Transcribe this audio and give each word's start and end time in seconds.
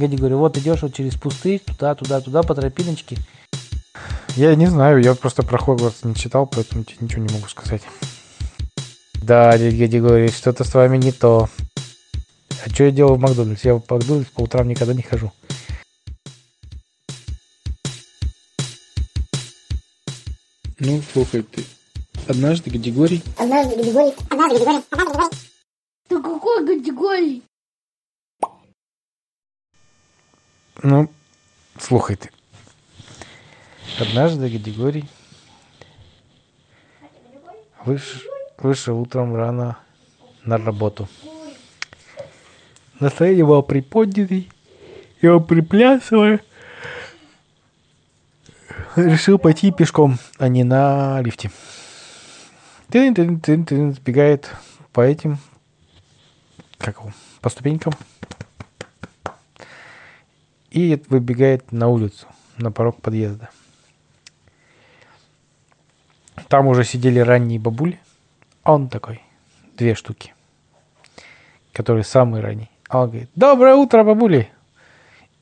Гади 0.00 0.16
говорю, 0.16 0.38
вот 0.38 0.56
идешь 0.56 0.80
вот 0.80 0.94
через 0.94 1.14
пустырь, 1.14 1.60
туда, 1.60 1.94
туда, 1.94 2.22
туда, 2.22 2.42
по 2.42 2.54
тропиночке. 2.54 3.18
Я 4.34 4.54
не 4.54 4.66
знаю, 4.66 5.02
я 5.02 5.14
просто 5.14 5.42
про 5.42 5.58
Хогвартс 5.58 6.04
не 6.04 6.14
читал, 6.14 6.46
поэтому 6.46 6.84
тебе 6.84 6.96
ничего 7.00 7.22
не 7.22 7.34
могу 7.34 7.46
сказать. 7.48 7.82
Да, 9.22 9.58
Гади 9.58 9.98
говорит, 9.98 10.32
что-то 10.32 10.64
с 10.64 10.72
вами 10.72 10.96
не 10.96 11.12
то. 11.12 11.50
А 12.64 12.70
что 12.70 12.84
я 12.84 12.90
делаю 12.90 13.16
в 13.16 13.20
Макдональдс? 13.20 13.64
Я 13.64 13.74
в 13.74 13.82
Макдональдс 13.90 14.30
по 14.30 14.40
утрам 14.40 14.66
никогда 14.66 14.94
не 14.94 15.02
хожу. 15.02 15.32
Ну, 20.78 21.02
слухай, 21.12 21.42
ты 21.42 21.62
однажды 22.26 22.70
Гадигорий 22.70 23.22
Однажды 23.36 23.82
Григорий, 23.82 24.14
однажды 24.30 24.56
Григорий, 24.56 24.82
однажды 24.90 25.12
Григорий. 25.12 25.36
Ты 26.08 26.22
какой 26.22 26.66
категории? 26.66 27.42
Ну, 30.82 31.10
слухайте. 31.78 32.30
Однажды 33.98 34.48
Григорий 34.48 35.04
выш- 37.84 38.22
вышел 38.58 38.98
утром 38.98 39.34
рано 39.34 39.76
на 40.44 40.56
работу. 40.56 41.08
Настроение 42.98 43.44
было 43.44 43.60
приподнятый, 43.62 44.50
и 45.20 45.26
он 45.26 45.44
приплясывая 45.44 46.40
решил 48.96 49.38
пойти 49.38 49.72
пешком, 49.72 50.18
а 50.38 50.48
не 50.48 50.64
на 50.64 51.20
лифте. 51.20 51.50
Тын-тын-тын-тын, 52.88 53.92
сбегает 53.94 54.50
по 54.92 55.00
этим, 55.02 55.38
как 56.78 56.96
его, 56.96 57.12
по 57.40 57.48
ступенькам, 57.50 57.92
и 60.70 61.02
выбегает 61.08 61.72
на 61.72 61.88
улицу, 61.88 62.26
на 62.56 62.70
порог 62.70 63.00
подъезда. 63.00 63.50
Там 66.48 66.66
уже 66.66 66.84
сидели 66.84 67.18
ранние 67.18 67.58
бабули, 67.58 68.00
а 68.62 68.74
он 68.74 68.88
такой, 68.88 69.20
две 69.76 69.94
штуки, 69.94 70.34
которые 71.72 72.04
самые 72.04 72.42
ранние. 72.42 72.70
А 72.88 73.02
он 73.02 73.10
говорит, 73.10 73.30
доброе 73.34 73.74
утро, 73.74 74.02
бабули! 74.04 74.50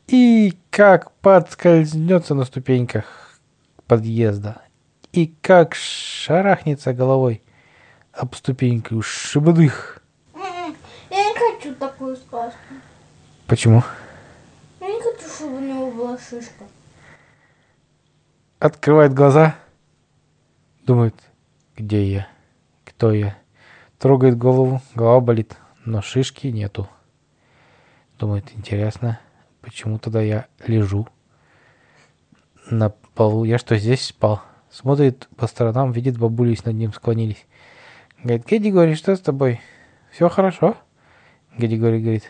И 0.06 0.54
как 0.70 1.12
подскользнется 1.12 2.34
на 2.34 2.44
ступеньках 2.44 3.38
подъезда, 3.86 4.62
и 5.12 5.34
как 5.40 5.74
шарахнется 5.74 6.92
головой 6.92 7.42
об 8.12 8.34
ступеньку, 8.34 9.00
шибадых. 9.02 10.02
М-м, 10.34 10.74
Я 11.10 11.16
не 11.16 11.34
хочу 11.38 11.74
такую 11.74 12.16
сказку. 12.16 12.58
Почему? 13.46 13.82
Хочу, 15.18 15.30
чтобы 15.30 15.56
у 15.56 15.60
него 15.60 15.90
была 15.90 16.18
шишка. 16.18 16.64
открывает 18.58 19.14
глаза, 19.14 19.56
думает, 20.84 21.14
где 21.76 22.04
я, 22.04 22.28
кто 22.84 23.12
я. 23.12 23.36
Трогает 23.98 24.38
голову, 24.38 24.80
голова 24.94 25.20
болит, 25.20 25.56
но 25.84 26.02
шишки 26.02 26.48
нету. 26.48 26.88
Думает, 28.18 28.44
интересно, 28.54 29.18
почему 29.60 29.98
тогда 29.98 30.20
я 30.20 30.46
лежу 30.66 31.08
на 32.70 32.90
полу? 32.90 33.44
Я 33.44 33.58
что, 33.58 33.76
здесь 33.76 34.04
спал? 34.04 34.42
Смотрит 34.70 35.28
по 35.36 35.46
сторонам, 35.48 35.90
видит, 35.90 36.18
бабулись 36.18 36.64
над 36.64 36.76
ним 36.76 36.92
склонились. 36.92 37.44
Говорит, 38.22 38.46
Геди, 38.46 38.68
говорит, 38.68 38.98
что 38.98 39.16
с 39.16 39.20
тобой? 39.20 39.60
Все 40.12 40.28
хорошо? 40.28 40.76
Геди 41.56 41.76
говорит, 41.76 42.24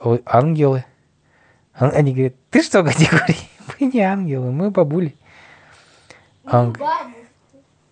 вы 0.00 0.22
ангелы. 0.24 0.84
А- 1.74 1.88
Они 1.90 2.12
говорят, 2.12 2.34
ты 2.50 2.62
что, 2.62 2.82
Геди, 2.82 3.08
мы 3.80 3.86
не 3.86 4.00
ангелы, 4.00 4.50
мы 4.50 4.70
бабули. 4.70 5.14
А 6.44 6.62
он, 6.62 6.72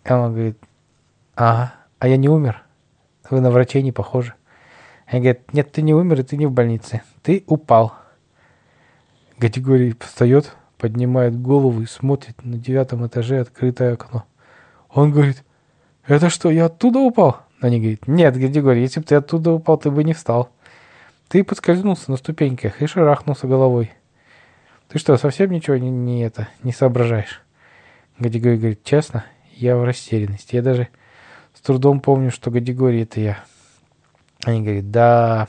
а 0.04 0.20
он 0.20 0.32
говорит, 0.32 0.58
ага, 1.36 1.74
а 1.98 2.08
я 2.08 2.16
не 2.16 2.28
умер. 2.28 2.62
Вы 3.30 3.40
на 3.40 3.50
врачей 3.50 3.82
не 3.82 3.92
похожи. 3.92 4.34
Они 5.06 5.20
говорят, 5.22 5.52
нет, 5.52 5.70
ты 5.72 5.82
не 5.82 5.94
умер, 5.94 6.20
и 6.20 6.22
ты 6.22 6.36
не 6.36 6.46
в 6.46 6.52
больнице. 6.52 7.02
Ты 7.22 7.44
упал. 7.46 7.94
Категорий 9.38 9.94
встает, 10.00 10.54
поднимает 10.78 11.40
голову 11.40 11.82
и 11.82 11.86
смотрит 11.86 12.42
на 12.44 12.56
девятом 12.56 13.06
этаже 13.06 13.40
открытое 13.40 13.94
окно. 13.94 14.24
Он 14.90 15.12
говорит, 15.12 15.44
это 16.06 16.30
что, 16.30 16.50
я 16.50 16.66
оттуда 16.66 16.98
упал? 16.98 17.38
Они 17.60 17.78
говорят, 17.80 18.06
нет, 18.08 18.36
Григорий, 18.36 18.82
если 18.82 19.00
бы 19.00 19.06
ты 19.06 19.14
оттуда 19.14 19.52
упал, 19.52 19.78
ты 19.78 19.90
бы 19.90 20.02
не 20.04 20.14
встал. 20.14 20.50
Ты 21.28 21.44
подскользнулся 21.44 22.10
на 22.10 22.16
ступеньках 22.16 22.80
и 22.80 22.86
шарахнулся 22.86 23.46
головой. 23.46 23.92
Ты 24.88 24.98
что, 24.98 25.16
совсем 25.18 25.50
ничего 25.50 25.76
не, 25.76 25.90
не 25.90 26.22
это, 26.22 26.48
не 26.62 26.72
соображаешь? 26.72 27.42
Гадигорий 28.18 28.56
говорит, 28.56 28.82
честно, 28.82 29.26
я 29.54 29.76
в 29.76 29.84
растерянности. 29.84 30.56
Я 30.56 30.62
даже 30.62 30.88
с 31.52 31.60
трудом 31.60 32.00
помню, 32.00 32.30
что 32.30 32.50
Гадигорий 32.50 33.02
это 33.02 33.20
я. 33.20 33.44
Они 34.44 34.62
говорят, 34.62 34.90
да, 34.90 35.48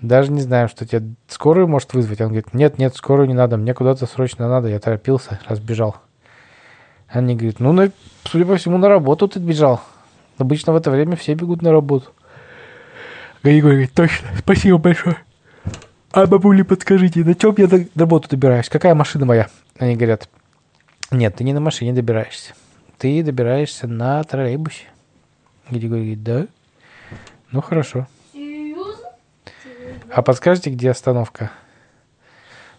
даже 0.00 0.32
не 0.32 0.40
знаем, 0.40 0.68
что 0.68 0.84
тебя 0.84 1.06
скорую 1.28 1.68
может 1.68 1.94
вызвать. 1.94 2.20
Он 2.20 2.28
говорит, 2.28 2.52
нет, 2.52 2.76
нет, 2.76 2.96
скорую 2.96 3.28
не 3.28 3.34
надо, 3.34 3.56
мне 3.56 3.74
куда-то 3.74 4.06
срочно 4.06 4.48
надо. 4.48 4.66
Я 4.68 4.80
торопился, 4.80 5.38
разбежал. 5.46 5.96
Они 7.06 7.36
говорят, 7.36 7.60
ну, 7.60 7.72
на- 7.72 7.92
судя 8.24 8.44
по 8.44 8.56
всему, 8.56 8.78
на 8.78 8.88
работу 8.88 9.28
ты 9.28 9.38
бежал. 9.38 9.80
Обычно 10.36 10.72
в 10.72 10.76
это 10.76 10.90
время 10.90 11.14
все 11.14 11.34
бегут 11.34 11.62
на 11.62 11.70
работу. 11.70 12.10
Говорит, 13.44 13.92
точно, 13.92 14.28
спасибо 14.38 14.78
большое. 14.78 15.18
А 16.12 16.26
бабули, 16.26 16.62
подскажите, 16.62 17.22
на 17.22 17.34
чем 17.34 17.54
я 17.58 17.66
до 17.66 17.84
работу 17.94 18.26
добираюсь? 18.30 18.70
Какая 18.70 18.94
машина 18.94 19.26
моя? 19.26 19.48
Они 19.78 19.96
говорят, 19.96 20.30
нет, 21.10 21.36
ты 21.36 21.44
не 21.44 21.52
на 21.52 21.60
машине 21.60 21.92
добираешься. 21.92 22.54
Ты 22.96 23.22
добираешься 23.22 23.86
на 23.86 24.24
троллейбусе. 24.24 24.84
Григорий 25.68 26.02
говорит, 26.02 26.22
да? 26.22 26.46
Ну, 27.50 27.60
хорошо. 27.60 28.06
Серьезно? 28.32 29.10
А 30.10 30.22
подскажете, 30.22 30.70
где 30.70 30.90
остановка? 30.90 31.50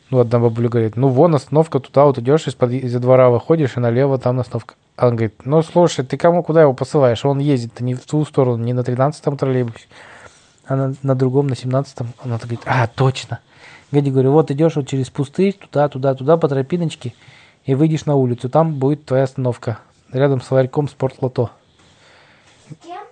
Ну, 0.09 0.17
одна 0.17 0.39
бабуля 0.39 0.69
говорит, 0.69 0.95
ну, 0.95 1.09
вон 1.09 1.35
остановка, 1.35 1.79
туда 1.79 2.05
вот 2.05 2.17
идешь, 2.17 2.47
из-под 2.47 2.71
из 2.71 2.93
двора 2.95 3.29
выходишь, 3.29 3.77
и 3.77 3.79
налево 3.79 4.17
там 4.17 4.39
остановка. 4.39 4.73
А 4.95 5.09
он 5.09 5.15
говорит, 5.15 5.45
ну, 5.45 5.61
слушай, 5.61 6.03
ты 6.03 6.17
кому, 6.17 6.41
куда 6.41 6.63
его 6.63 6.73
посылаешь? 6.73 7.23
Он 7.23 7.37
ездит 7.37 7.81
не 7.81 7.93
в 7.93 8.03
ту 8.05 8.25
сторону, 8.25 8.63
не 8.63 8.73
на 8.73 8.79
13-м 8.79 9.37
троллейбусе, 9.37 9.85
а 10.67 10.75
на, 10.75 10.95
на 11.01 11.15
другом, 11.15 11.47
на 11.47 11.53
17-м. 11.53 12.07
Она 12.23 12.37
говорит, 12.37 12.61
а, 12.65 12.87
точно. 12.87 13.39
Гади 13.91 14.09
говорю, 14.09 14.31
вот 14.31 14.51
идешь 14.51 14.75
вот 14.75 14.87
через 14.87 15.09
пустырь, 15.09 15.53
туда, 15.53 15.87
туда, 15.89 16.15
туда, 16.15 16.37
по 16.37 16.47
тропиночке, 16.47 17.13
и 17.65 17.75
выйдешь 17.75 18.05
на 18.05 18.15
улицу. 18.15 18.49
Там 18.49 18.75
будет 18.75 19.05
твоя 19.05 19.23
остановка. 19.23 19.79
Рядом 20.11 20.41
с 20.41 20.49
ларьком 20.51 20.87
спортлото. 20.87 21.51
Кем? 22.83 23.03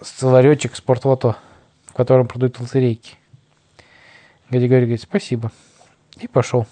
С 0.00 0.22
ларечек 0.22 0.76
спортлото, 0.76 1.36
в 1.86 1.92
котором 1.92 2.26
продают 2.26 2.58
лотерейки. 2.60 3.14
Гади 4.50 4.66
говорит, 4.66 5.02
спасибо. 5.02 5.52
И 6.18 6.28
пошел. 6.28 6.66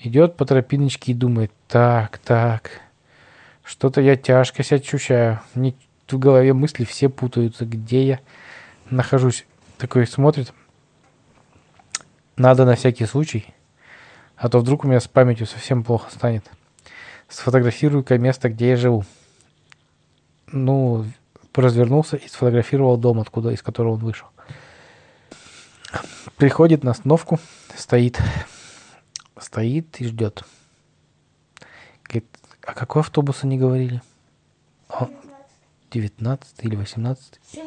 Идет 0.00 0.36
по 0.36 0.44
тропиночке 0.44 1.12
и 1.12 1.14
думает, 1.14 1.50
так, 1.68 2.18
так, 2.18 2.82
что-то 3.64 4.00
я 4.00 4.16
тяжко 4.16 4.62
себя 4.62 4.78
ощущаю. 4.78 5.40
Мне 5.54 5.74
в 6.06 6.18
голове 6.18 6.52
мысли 6.52 6.84
все 6.84 7.08
путаются, 7.08 7.64
где 7.64 8.06
я 8.06 8.20
нахожусь. 8.90 9.46
Такой 9.78 10.06
смотрит. 10.06 10.52
Надо 12.36 12.64
на 12.64 12.76
всякий 12.76 13.06
случай, 13.06 13.46
а 14.36 14.48
то 14.48 14.58
вдруг 14.58 14.84
у 14.84 14.88
меня 14.88 15.00
с 15.00 15.08
памятью 15.08 15.46
совсем 15.46 15.82
плохо 15.82 16.10
станет. 16.10 16.44
Сфотографирую-ка 17.28 18.18
место, 18.18 18.50
где 18.50 18.70
я 18.70 18.76
живу. 18.76 19.04
Ну, 20.52 21.06
развернулся 21.54 22.16
и 22.16 22.28
сфотографировал 22.28 22.96
дом, 22.98 23.20
откуда, 23.20 23.50
из 23.50 23.62
которого 23.62 23.94
он 23.94 24.00
вышел. 24.00 24.28
Приходит 26.36 26.84
на 26.84 26.90
остановку, 26.90 27.40
стоит, 27.74 28.20
стоит 29.38 30.00
и 30.00 30.06
ждет. 30.06 30.44
Говорит, 32.04 32.26
а 32.62 32.74
какой 32.74 33.00
автобус 33.00 33.42
они 33.44 33.56
говорили? 33.56 34.02
А, 34.88 35.08
19 35.90 36.64
или 36.64 36.76
18? 36.76 37.40
17. 37.52 37.65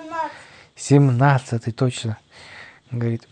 17 0.80 1.76
точно. 1.76 2.18
Говорит, 2.90 3.28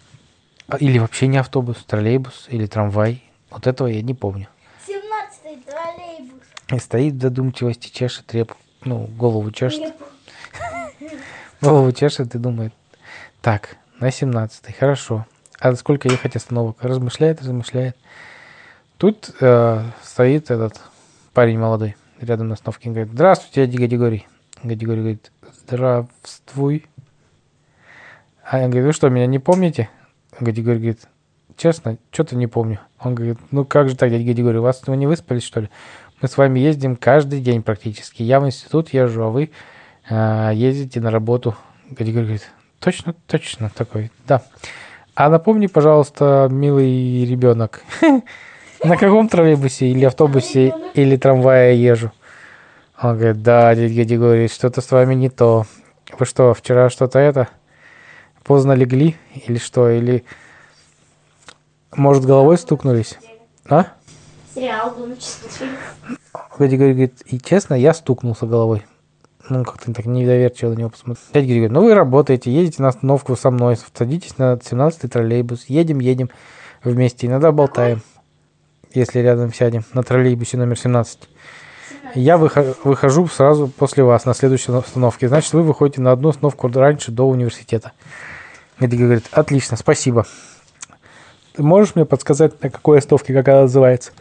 а, 0.68 0.78
или 0.78 1.00
вообще 1.00 1.28
не 1.28 1.38
автобус, 1.38 1.78
троллейбус 1.86 2.48
или 2.50 2.68
трамвай. 2.68 3.24
Вот 3.50 3.68
этого 3.68 3.88
я 3.88 4.02
не 4.02 4.14
помню. 4.14 4.48
17 4.86 5.66
троллейбус. 5.66 6.44
И 6.70 6.80
стоит 6.80 7.14
в 7.16 7.22
задумчивости, 7.22 7.90
чешет 7.90 8.34
реп, 8.34 8.54
ну, 8.84 9.08
голову 9.18 9.52
чешет. 9.52 9.94
Голову 11.62 11.92
чешет 11.92 12.36
и 12.36 12.38
думает, 12.38 12.72
так, 13.42 13.78
на 14.00 14.12
17 14.12 14.76
хорошо. 14.76 15.26
А 15.60 15.74
сколько 15.74 16.08
ехать 16.08 16.36
остановок? 16.36 16.78
Размышляет, 16.82 17.42
размышляет. 17.42 17.98
Тут 18.98 19.32
э, 19.42 19.84
стоит 20.04 20.52
этот 20.52 20.80
парень 21.34 21.58
молодой 21.58 21.96
рядом 22.20 22.50
на 22.50 22.54
остановке. 22.54 22.90
Говорит, 22.90 23.12
здравствуйте, 23.14 23.66
дядя 23.66 23.80
Гадигорий. 23.80 24.28
Гадигорий 24.62 25.00
говорит, 25.00 25.32
здравствуй. 25.64 26.86
А 28.50 28.60
я 28.60 28.70
говорю, 28.70 28.88
вы 28.88 28.94
что, 28.94 29.10
меня 29.10 29.26
не 29.26 29.40
помните? 29.40 29.90
Гадигорий 30.40 30.78
говорит, 30.78 31.02
честно, 31.58 31.98
что-то 32.12 32.38
не 32.38 32.48
помню. 32.48 32.80
Он 32.98 33.14
говорит, 33.14 33.38
ну 33.52 33.66
как 33.66 33.90
же 33.90 33.98
так, 33.98 34.10
дядя 34.10 34.24
Гадигорий, 34.24 34.60
у 34.60 34.62
вас 34.62 34.82
вы 34.88 34.96
не 34.96 35.06
выспались, 35.06 35.44
что 35.44 35.60
ли? 35.60 35.70
Мы 36.22 36.30
с 36.30 36.38
вами 36.38 36.62
ездим 36.62 36.96
каждый 36.96 37.42
день 37.42 37.62
практически. 37.62 38.24
Я 38.24 38.40
в 38.40 38.46
институт 38.46 38.94
езжу, 38.94 39.24
а 39.24 39.30
вы 39.32 39.52
а, 40.10 40.52
ездите 40.52 41.02
на 41.02 41.12
работу. 41.12 41.58
Гадигорий 41.90 42.26
говорит, 42.26 42.50
точно, 42.80 43.14
точно 43.28 43.70
такой, 43.70 44.12
да. 44.26 44.42
А 45.14 45.30
напомни, 45.30 45.68
пожалуйста, 45.68 46.48
милый 46.50 47.26
ребенок, 47.26 47.82
на 48.82 48.96
каком 48.96 49.28
троллейбусе 49.28 49.88
или 49.90 50.06
автобусе 50.06 50.74
или 50.94 51.18
трамвае 51.18 51.84
езжу? 51.84 52.14
Он 53.02 53.18
говорит, 53.18 53.44
да, 53.44 53.76
дядя 53.76 54.06
Григорий, 54.06 54.48
что-то 54.48 54.80
с 54.80 54.90
вами 54.90 55.16
не 55.16 55.30
то. 55.30 55.66
Вы 56.18 56.26
что, 56.26 56.54
вчера 56.54 56.90
что-то 56.90 57.20
это, 57.20 57.50
поздно 58.48 58.72
легли 58.72 59.18
или 59.46 59.58
что? 59.58 59.90
Или, 59.90 60.24
может, 61.96 62.26
головой 62.26 62.58
стукнулись? 62.58 63.20
А? 63.70 63.88
Сериал. 64.56 64.96
Дядя 66.58 66.78
Григорий 66.78 66.94
говорит, 66.94 67.22
и 67.26 67.40
честно, 67.40 67.76
я 67.76 67.94
стукнулся 67.94 68.48
головой. 68.48 68.84
Ну, 69.50 69.64
как-то 69.64 69.94
так 69.94 70.06
недоверчиво 70.06 70.70
на 70.70 70.80
него 70.80 70.90
посмотрел. 70.90 71.26
Дядя 71.34 71.46
Григорий 71.46 71.68
говорит, 71.68 71.74
ну 71.74 71.84
вы 71.84 71.94
работаете, 71.94 72.52
едете 72.52 72.82
на 72.82 72.90
остановку 72.90 73.36
со 73.36 73.52
мной, 73.52 73.78
садитесь 73.94 74.38
на 74.38 74.54
17-й 74.54 75.08
троллейбус, 75.08 75.66
едем, 75.68 76.00
едем 76.00 76.30
вместе, 76.84 77.28
иногда 77.28 77.52
болтаем, 77.52 78.02
если 78.94 79.20
рядом 79.20 79.54
сядем, 79.54 79.84
на 79.94 80.04
троллейбусе 80.04 80.58
номер 80.58 80.78
17. 80.78 81.30
Я 82.16 82.38
выхожу, 82.38 82.74
выхожу 82.84 83.28
сразу 83.28 83.68
после 83.68 84.04
вас 84.04 84.26
на 84.26 84.34
следующей 84.34 84.72
остановке. 84.72 85.28
Значит, 85.28 85.54
вы 85.54 85.62
выходите 85.62 86.02
на 86.02 86.12
одну 86.12 86.30
остановку 86.30 86.70
раньше 86.70 87.12
до 87.12 87.28
университета. 87.28 87.92
Григорий 88.80 89.04
говорит, 89.04 89.26
отлично, 89.32 89.78
спасибо. 89.78 90.26
Ты 91.54 91.64
можешь 91.64 91.96
мне 91.96 92.06
подсказать, 92.06 92.62
на 92.62 92.70
какой 92.70 93.00
остановке, 93.00 93.34
как 93.34 93.48
она 93.48 93.62
называется? 93.62 94.12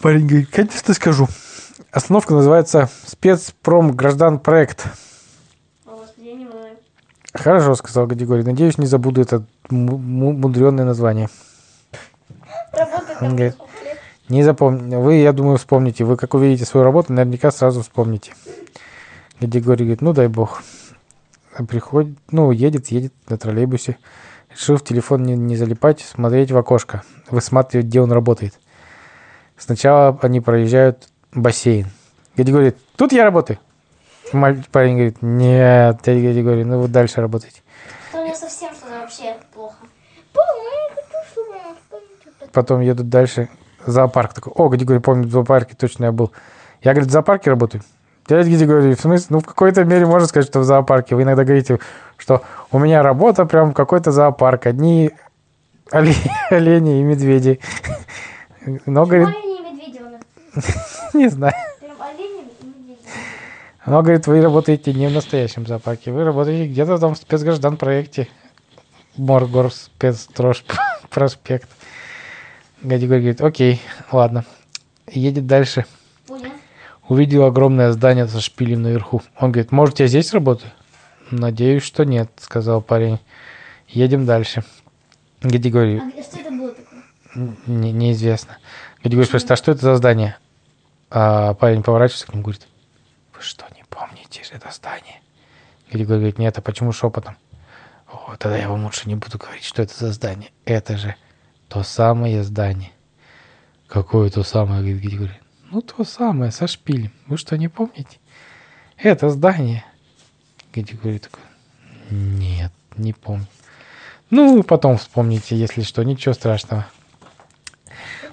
Парень 0.00 0.26
говорит, 0.26 0.50
конечно, 0.50 0.94
скажу. 0.94 1.28
Остановка 1.90 2.34
называется 2.34 2.88
господи, 5.84 6.28
я 6.28 6.34
не 6.34 6.46
знаю. 6.46 6.76
Хорошо, 7.34 7.74
сказал 7.74 8.06
Гадигорий. 8.06 8.44
Надеюсь, 8.44 8.78
не 8.78 8.86
забуду 8.86 9.20
это 9.20 9.44
мудреное 9.70 10.84
название. 10.84 11.28
Работа 12.72 13.18
Он 13.20 13.36
говорит? 13.36 13.56
Не 14.28 14.42
запомни. 14.44 14.94
Вы, 14.96 15.16
я 15.16 15.32
думаю, 15.32 15.58
вспомните. 15.58 16.04
Вы, 16.04 16.16
как 16.16 16.34
увидите 16.34 16.64
свою 16.64 16.84
работу, 16.84 17.12
наверняка 17.12 17.50
сразу 17.50 17.82
вспомните. 17.82 18.32
Гадигорий 19.40 19.84
говорит, 19.84 20.02
ну 20.02 20.12
дай 20.12 20.28
бог. 20.28 20.62
Приходит, 21.68 22.16
ну, 22.30 22.50
едет, 22.50 22.88
едет 22.88 23.12
на 23.28 23.36
троллейбусе. 23.36 23.98
Решил 24.50 24.76
в 24.76 24.84
телефон 24.84 25.22
не, 25.22 25.34
не 25.34 25.56
залипать, 25.56 26.00
смотреть 26.00 26.50
в 26.50 26.56
окошко, 26.58 27.02
высматривать, 27.30 27.86
где 27.86 28.00
он 28.00 28.12
работает. 28.12 28.58
Сначала 29.56 30.18
они 30.22 30.40
проезжают 30.40 31.08
бассейн. 31.32 31.86
Гади 32.36 32.52
говорит, 32.52 32.76
тут 32.96 33.12
я 33.12 33.24
работаю. 33.24 33.58
Маль- 34.32 34.64
Парень 34.70 34.94
говорит, 34.94 35.18
нет, 35.22 36.00
дядя 36.04 36.42
говорит, 36.42 36.66
ну 36.66 36.80
вы 36.80 36.88
дальше 36.88 37.20
работаете. 37.20 37.60
То 38.12 38.20
у 38.20 38.24
меня 38.24 38.34
совсем 38.34 38.72
что-то 38.74 39.00
вообще 39.00 39.36
плохо. 39.52 39.76
Папа, 40.32 40.48
я 40.56 40.88
не 40.88 40.94
хочу, 40.94 41.32
чтобы 41.32 41.50
он 41.50 41.76
что-то. 42.20 42.50
Потом 42.52 42.80
едут 42.80 43.08
дальше. 43.08 43.48
Зоопарк 43.86 44.32
такой. 44.32 44.52
О, 44.56 44.68
Гади 44.68 44.84
говорит, 44.84 45.04
помню, 45.04 45.28
в 45.28 45.30
зоопарке 45.30 45.74
точно 45.74 46.06
я 46.06 46.12
был. 46.12 46.32
Я, 46.82 46.92
говорит, 46.92 47.10
в 47.10 47.12
зоопарке 47.12 47.50
работаю. 47.50 47.82
Дядя 48.28 48.50
Гади 48.50 48.64
говорит, 48.64 48.98
в 48.98 49.02
смысле? 49.02 49.26
Ну, 49.30 49.40
в 49.40 49.44
какой-то 49.44 49.84
мере 49.84 50.06
можно 50.06 50.26
сказать, 50.26 50.48
что 50.48 50.60
в 50.60 50.64
зоопарке. 50.64 51.16
Вы 51.16 51.22
иногда 51.22 51.44
говорите, 51.44 51.80
что 52.16 52.42
у 52.70 52.78
меня 52.78 53.02
работа 53.02 53.44
прям 53.46 53.72
какой-то 53.72 54.12
зоопарк. 54.12 54.66
Одни 54.66 55.10
оле- 55.92 56.30
олени 56.50 57.00
и 57.00 57.02
медведи. 57.02 57.60
Но, 58.86 59.06
говорит, 59.06 59.28
не 61.14 61.28
знаю. 61.28 61.54
Она 63.84 64.02
говорит, 64.02 64.28
вы 64.28 64.40
работаете 64.40 64.92
не 64.92 65.08
в 65.08 65.12
настоящем 65.12 65.66
зоопарке, 65.66 66.12
вы 66.12 66.22
работаете 66.22 66.70
где-то 66.70 66.98
там 66.98 67.14
в 67.14 67.18
спецграждан 67.18 67.76
проекте. 67.76 68.28
Моргор 69.16 69.72
спецтрош 69.72 70.64
проспект. 71.10 71.68
Гадигорь 72.80 73.18
говорит, 73.18 73.40
окей, 73.40 73.82
ладно. 74.12 74.44
Едет 75.08 75.46
дальше. 75.46 75.84
Увидел 77.12 77.44
огромное 77.44 77.92
здание 77.92 78.26
со 78.26 78.40
шпилем 78.40 78.80
наверху. 78.80 79.20
Он 79.38 79.52
говорит, 79.52 79.70
может, 79.70 80.00
я 80.00 80.06
здесь 80.06 80.32
работаю? 80.32 80.72
Надеюсь, 81.30 81.82
что 81.82 82.06
нет, 82.06 82.30
сказал 82.40 82.80
парень. 82.80 83.18
Едем 83.86 84.24
дальше. 84.24 84.64
Гадигорий, 85.42 85.98
А 86.00 86.22
что 86.22 86.40
это 86.40 86.50
было 86.50 86.72
такое? 86.72 87.54
не- 87.66 87.92
неизвестно. 87.92 88.56
Гадигорий 89.04 89.26
спрашивает, 89.26 89.50
а 89.50 89.56
что 89.56 89.72
это 89.72 89.80
за 89.82 89.96
здание? 89.96 90.38
А 91.10 91.52
парень 91.52 91.82
поворачивается 91.82 92.28
к 92.28 92.30
нему 92.30 92.40
и 92.40 92.44
говорит, 92.44 92.66
вы 93.34 93.42
что, 93.42 93.66
не 93.76 93.84
помните 93.90 94.42
же 94.44 94.52
это 94.54 94.70
здание? 94.72 95.20
Григорий 95.92 96.18
говорит, 96.20 96.38
нет, 96.38 96.56
а 96.56 96.62
почему 96.62 96.92
шепотом? 96.92 97.36
О, 98.10 98.36
тогда 98.38 98.56
я 98.56 98.70
вам 98.70 98.84
лучше 98.84 99.06
не 99.06 99.16
буду 99.16 99.36
говорить, 99.36 99.64
что 99.64 99.82
это 99.82 99.94
за 99.94 100.12
здание. 100.12 100.48
Это 100.64 100.96
же 100.96 101.14
то 101.68 101.82
самое 101.82 102.42
здание. 102.42 102.92
Какое 103.86 104.30
то 104.30 104.42
самое, 104.44 104.80
говорит 104.80 105.02
Григорий? 105.02 105.41
Ну, 105.72 105.80
то 105.80 106.04
самое, 106.04 106.52
со 106.52 106.66
шпилем. 106.66 107.10
Вы 107.26 107.38
что, 107.38 107.56
не 107.56 107.68
помните? 107.68 108.18
Это 108.98 109.30
здание. 109.30 109.86
Григорий 110.74 111.18
такой, 111.18 111.40
нет, 112.10 112.70
не 112.98 113.14
помню. 113.14 113.46
Ну, 114.28 114.62
потом 114.64 114.98
вспомните, 114.98 115.56
если 115.56 115.80
что, 115.80 116.02
ничего 116.02 116.34
страшного. 116.34 116.86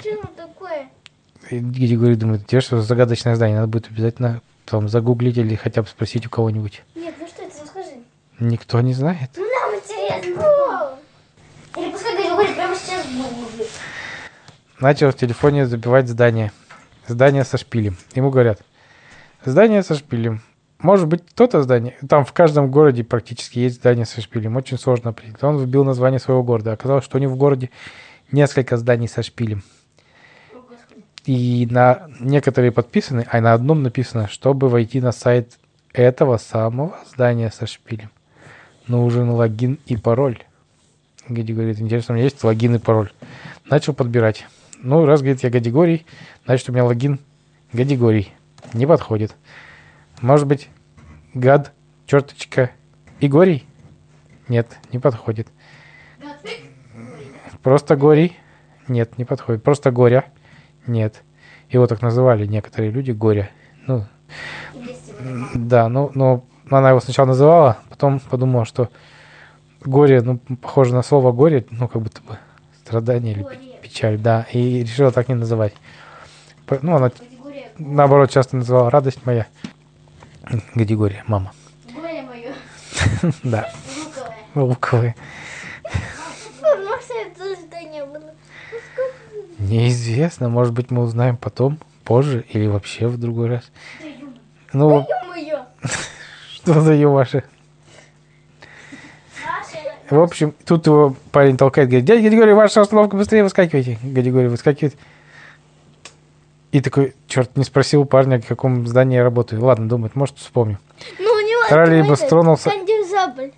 Оно 0.06 0.30
такое? 0.36 0.90
И 1.50 1.60
Григорий 1.60 2.16
думает, 2.16 2.46
где 2.46 2.60
что 2.60 2.82
за 2.82 2.88
загадочное 2.88 3.36
здание, 3.36 3.56
надо 3.56 3.68
будет 3.70 3.88
обязательно 3.88 4.42
там 4.66 4.90
загуглить 4.90 5.38
или 5.38 5.56
хотя 5.56 5.82
бы 5.82 5.88
спросить 5.88 6.26
у 6.26 6.30
кого-нибудь. 6.30 6.84
Нет, 6.96 7.16
ну 7.22 7.26
что 7.26 7.44
это, 7.44 7.62
расскажи. 7.62 8.02
Никто 8.40 8.82
не 8.82 8.94
знает. 8.94 9.30
Ну 9.38 9.44
нам 9.44 9.80
интересно. 9.80 10.98
Или 11.78 11.92
пускай 11.92 12.22
Григорий 12.22 12.54
прямо 12.54 12.76
сейчас 12.76 13.06
гуглит. 13.08 13.70
Начал 14.82 15.12
в 15.12 15.16
телефоне 15.16 15.66
забивать 15.66 16.10
здание. 16.10 16.52
Здание 17.10 17.44
со 17.44 17.58
шпилем. 17.58 17.98
Ему 18.14 18.30
говорят, 18.30 18.62
здание 19.44 19.82
со 19.82 19.96
шпилем. 19.96 20.44
Может 20.78 21.08
быть, 21.08 21.26
то-то 21.34 21.64
здание. 21.64 21.98
Там 22.08 22.24
в 22.24 22.32
каждом 22.34 22.70
городе 22.70 23.04
практически 23.04 23.58
есть 23.58 23.78
здание 23.78 24.06
со 24.06 24.22
шпилем. 24.22 24.56
Очень 24.56 24.78
сложно 24.78 25.10
определить. 25.10 25.44
Он 25.44 25.58
вбил 25.58 25.84
название 25.84 26.20
своего 26.20 26.44
города. 26.44 26.72
Оказалось, 26.72 27.04
что 27.04 27.18
у 27.18 27.20
них 27.20 27.32
в 27.32 27.36
городе 27.36 27.72
несколько 28.32 28.78
зданий 28.78 29.08
со 29.08 29.24
шпилем. 29.24 29.64
И 31.26 31.68
на 31.72 32.08
некоторые 32.20 32.72
подписаны, 32.72 33.26
а 33.32 33.42
на 33.42 33.54
одном 33.54 33.82
написано, 33.82 34.28
чтобы 34.28 34.70
войти 34.70 35.02
на 35.02 35.12
сайт 35.12 35.58
этого 35.94 36.38
самого 36.38 36.96
здания 37.12 37.50
со 37.50 37.66
шпилем, 37.66 38.12
нужен 38.86 39.32
логин 39.32 39.80
и 39.88 39.98
пароль. 39.98 40.38
Гади 41.28 41.54
говорит, 41.54 41.82
интересно, 41.82 42.14
у 42.14 42.16
меня 42.18 42.26
есть 42.26 42.44
логин 42.44 42.76
и 42.76 42.80
пароль. 42.80 43.12
Начал 43.66 43.96
подбирать. 43.96 44.46
Ну, 44.82 45.06
раз, 45.06 45.22
говорит, 45.22 45.44
я 45.44 45.50
Гадигорий, 45.50 46.06
значит, 46.46 46.70
у 46.70 46.72
меня 46.72 46.86
логин 46.86 47.20
Гадигорий. 47.74 48.34
Не 48.74 48.86
подходит. 48.86 49.36
Может 50.22 50.48
быть, 50.48 50.70
гад, 51.34 51.74
черточка, 52.06 52.72
Игорий? 53.20 53.66
Нет, 54.48 54.78
не 54.92 55.00
подходит. 55.00 55.48
Просто 57.62 57.96
Горий? 57.96 58.38
Нет, 58.88 59.18
не 59.18 59.26
подходит. 59.26 59.64
Просто 59.64 59.92
Горя? 59.92 60.26
Нет. 60.88 61.24
Его 61.70 61.86
так 61.88 62.02
называли 62.02 62.46
некоторые 62.46 62.92
люди 62.92 63.12
Горя. 63.12 63.52
Ну, 63.86 64.06
да, 65.54 65.90
ну, 65.90 66.12
но 66.16 66.46
она 66.70 66.90
его 66.90 67.00
сначала 67.00 67.28
называла, 67.28 67.80
потом 67.90 68.20
подумала, 68.20 68.66
что 68.66 68.90
горе, 69.84 70.22
ну, 70.22 70.38
похоже 70.62 70.94
на 70.94 71.04
слово 71.04 71.32
горе, 71.32 71.66
ну, 71.70 71.88
как 71.88 72.02
будто 72.02 72.22
бы 72.22 72.38
страдание 72.84 73.34
или. 73.34 73.69
Печаль, 73.90 74.18
да, 74.18 74.46
и 74.54 74.84
решила 74.84 75.12
так 75.12 75.28
не 75.28 75.36
называть. 75.36 75.74
Ну, 76.82 76.96
она, 76.96 77.10
Категория 77.10 77.72
наоборот, 77.80 78.30
часто 78.30 78.56
называла 78.56 78.92
радость 78.92 79.26
моя. 79.26 79.48
Гадигория, 80.76 81.24
мама. 81.28 81.52
горе 81.94 82.22
мое. 82.22 82.54
Да, 83.44 83.72
луковые. 84.56 85.16
Было. 88.06 88.34
Неизвестно, 89.58 90.50
может 90.50 90.74
быть, 90.74 90.92
мы 90.92 91.04
узнаем 91.04 91.38
потом, 91.38 91.80
позже 92.04 92.46
или 92.50 92.68
вообще 92.68 93.08
в 93.08 93.18
другой 93.18 93.50
раз. 93.50 93.72
Ну, 94.72 95.08
что 96.54 96.82
за 96.82 97.08
ваши? 97.08 97.44
В 100.10 100.20
общем, 100.20 100.56
тут 100.66 100.88
его 100.88 101.16
парень 101.32 101.58
толкает, 101.58 101.90
говорит, 101.90 102.06
дядя 102.06 102.28
Григорий, 102.28 102.54
ваша 102.54 102.82
остановка, 102.82 103.16
быстрее 103.16 103.44
выскакивайте. 103.44 104.00
Григорий 104.02 104.48
выскакивает. 104.48 104.96
И 106.72 106.82
такой, 106.82 107.16
черт, 107.28 107.56
не 107.58 107.64
спросил 107.64 108.06
парня, 108.06 108.40
в 108.40 108.48
каком 108.48 108.88
здании 108.88 109.18
я 109.18 109.24
работаю. 109.24 109.64
Ладно, 109.64 109.88
думает, 109.88 110.16
может, 110.16 110.38
вспомню. 110.38 110.80
Ну, 111.20 111.26
у 111.32 111.40
него 111.40 111.68
Троллейбус 111.68 112.20
это, 112.20 112.30
тронулся. 112.30 112.70
Конденсабль. 112.70 113.52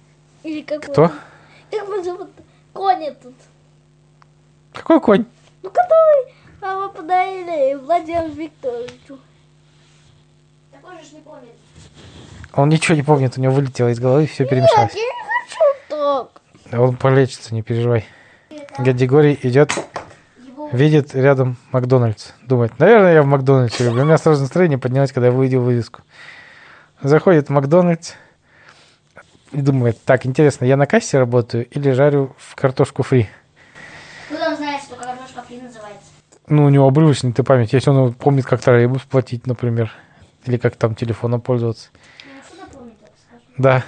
Или 0.44 0.62
какой 0.62 0.92
Кто? 0.92 1.08
Как 1.08 1.88
его 1.88 2.04
зовут? 2.04 2.30
Коня 2.74 3.14
тут. 3.22 3.36
Какой 4.74 5.02
конь? 5.02 5.26
Ну, 5.62 5.70
который 5.70 6.34
а, 6.62 6.78
вы 6.78 6.90
подарили 6.90 7.76
Владимиру 7.76 8.28
Викторовичу. 8.30 9.20
Такой 10.72 10.98
же 10.98 11.10
ж 11.10 11.12
не 11.14 11.22
помнит. 11.22 11.54
Он 12.54 12.70
ничего 12.70 12.96
не 12.96 13.04
помнит, 13.04 13.38
у 13.38 13.42
него 13.42 13.54
вылетело 13.54 13.90
из 13.90 14.00
головы, 14.00 14.26
все 14.26 14.46
перемешалось. 14.46 14.94
Я 14.94 15.02
не 15.02 15.10
хочу 15.10 15.62
так. 15.90 16.41
Он 16.72 16.96
полечится, 16.96 17.54
не 17.54 17.62
переживай. 17.62 18.06
Дядя 18.80 18.98
Григорий 18.98 19.38
идет, 19.44 19.74
видит 20.72 21.14
рядом 21.14 21.58
Макдональдс. 21.72 22.32
Думает, 22.44 22.80
наверное, 22.80 23.14
я 23.14 23.24
в 23.24 23.26
Макдональдсе 23.26 23.84
люблю. 23.84 24.04
У 24.04 24.06
меня 24.06 24.18
сразу 24.18 24.42
настроение 24.42 24.78
поднялось, 24.78 25.12
когда 25.12 25.28
я 25.28 25.34
увидел 25.34 25.62
вывеску. 25.62 26.02
Заходит 27.02 27.48
в 27.48 27.50
Макдональдс 27.52 28.14
и 29.52 29.62
думает, 29.62 30.02
так, 30.06 30.26
интересно, 30.26 30.66
я 30.66 30.78
на 30.78 30.86
кассе 30.86 31.18
работаю 31.18 31.68
или 31.68 31.92
жарю 31.92 32.36
в 32.38 32.56
картошку 32.56 33.04
фри? 33.04 33.30
Куда 34.30 34.50
он 34.50 34.56
знает, 34.56 34.82
что 34.82 34.96
картошка 34.96 35.42
фри 35.42 35.62
называется? 35.62 36.08
Ну, 36.48 36.66
у 36.66 36.70
него 36.70 36.88
обрывочная 36.88 37.34
ты 37.34 37.44
память. 37.44 37.74
Если 37.74 37.90
он 37.90 38.14
помнит, 38.14 38.46
как 38.46 38.62
троллейбус 38.62 39.02
платить, 39.04 39.46
например. 39.46 39.92
Или 40.46 40.58
как 40.58 40.76
там 40.76 40.96
телефоном 40.96 41.42
пользоваться. 41.42 41.90
Ну, 42.26 42.80
помнит. 42.80 42.96
Да. 43.58 43.84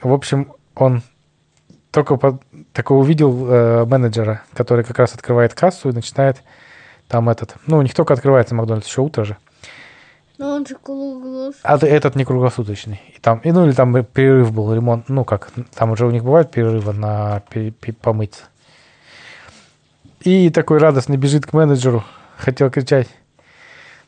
В 0.00 0.12
общем, 0.12 0.52
он 0.74 1.02
только 1.96 2.16
по- 2.16 2.38
такой 2.74 2.98
увидел 2.98 3.46
э, 3.48 3.86
менеджера, 3.86 4.42
который 4.52 4.84
как 4.84 4.98
раз 4.98 5.14
открывает 5.14 5.54
кассу 5.54 5.88
и 5.88 5.92
начинает 5.92 6.42
там 7.08 7.30
этот... 7.30 7.54
Ну, 7.66 7.78
у 7.78 7.82
них 7.82 7.94
только 7.94 8.12
открывается 8.12 8.54
Макдональдс, 8.54 8.86
еще 8.86 9.00
утро 9.00 9.24
же. 9.24 9.38
Но 10.36 10.56
он 10.56 10.66
же 10.66 10.74
круглый. 10.74 11.54
А 11.62 11.78
этот 11.78 12.14
не 12.14 12.26
круглосуточный. 12.26 13.00
И 13.16 13.18
там, 13.18 13.38
и, 13.38 13.50
ну, 13.50 13.64
или 13.64 13.72
там 13.72 14.04
перерыв 14.04 14.52
был, 14.52 14.74
ремонт. 14.74 15.08
Ну, 15.08 15.24
как, 15.24 15.48
там 15.74 15.90
уже 15.90 16.04
у 16.04 16.10
них 16.10 16.22
бывают 16.22 16.50
перерывы 16.50 16.92
на 16.92 17.40
пе- 17.48 17.70
пе- 17.70 17.94
помыться. 17.94 18.42
И 20.20 20.50
такой 20.50 20.76
радостный 20.76 21.16
бежит 21.16 21.46
к 21.46 21.54
менеджеру. 21.54 22.04
Хотел 22.36 22.70
кричать. 22.70 23.08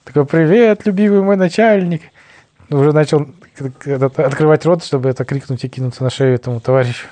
Такой, 0.05 0.27
привет, 0.27 0.85
любимый 0.85 1.23
мой 1.23 1.37
начальник. 1.37 2.03
Уже 2.69 2.93
начал 2.93 3.27
открывать 4.19 4.67
рот, 4.67 4.85
чтобы 4.85 5.09
это 5.09 5.25
крикнуть 5.25 5.65
и 5.65 5.71
кинуться 5.71 6.05
на 6.05 6.11
шею 6.11 6.35
этому 6.35 6.61
товарищу. 6.61 7.07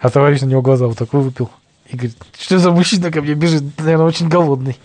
А 0.00 0.10
товарищ 0.10 0.40
на 0.40 0.46
него 0.46 0.62
глаза 0.62 0.86
вот 0.86 0.98
так 0.98 1.12
вылупил. 1.12 1.50
И 1.86 1.96
говорит, 1.96 2.16
что 2.38 2.58
за 2.58 2.70
мужчина 2.70 3.10
ко 3.10 3.20
мне 3.20 3.34
бежит? 3.34 3.62
Наверное, 3.78 4.06
очень 4.06 4.28
голодный. 4.28 4.78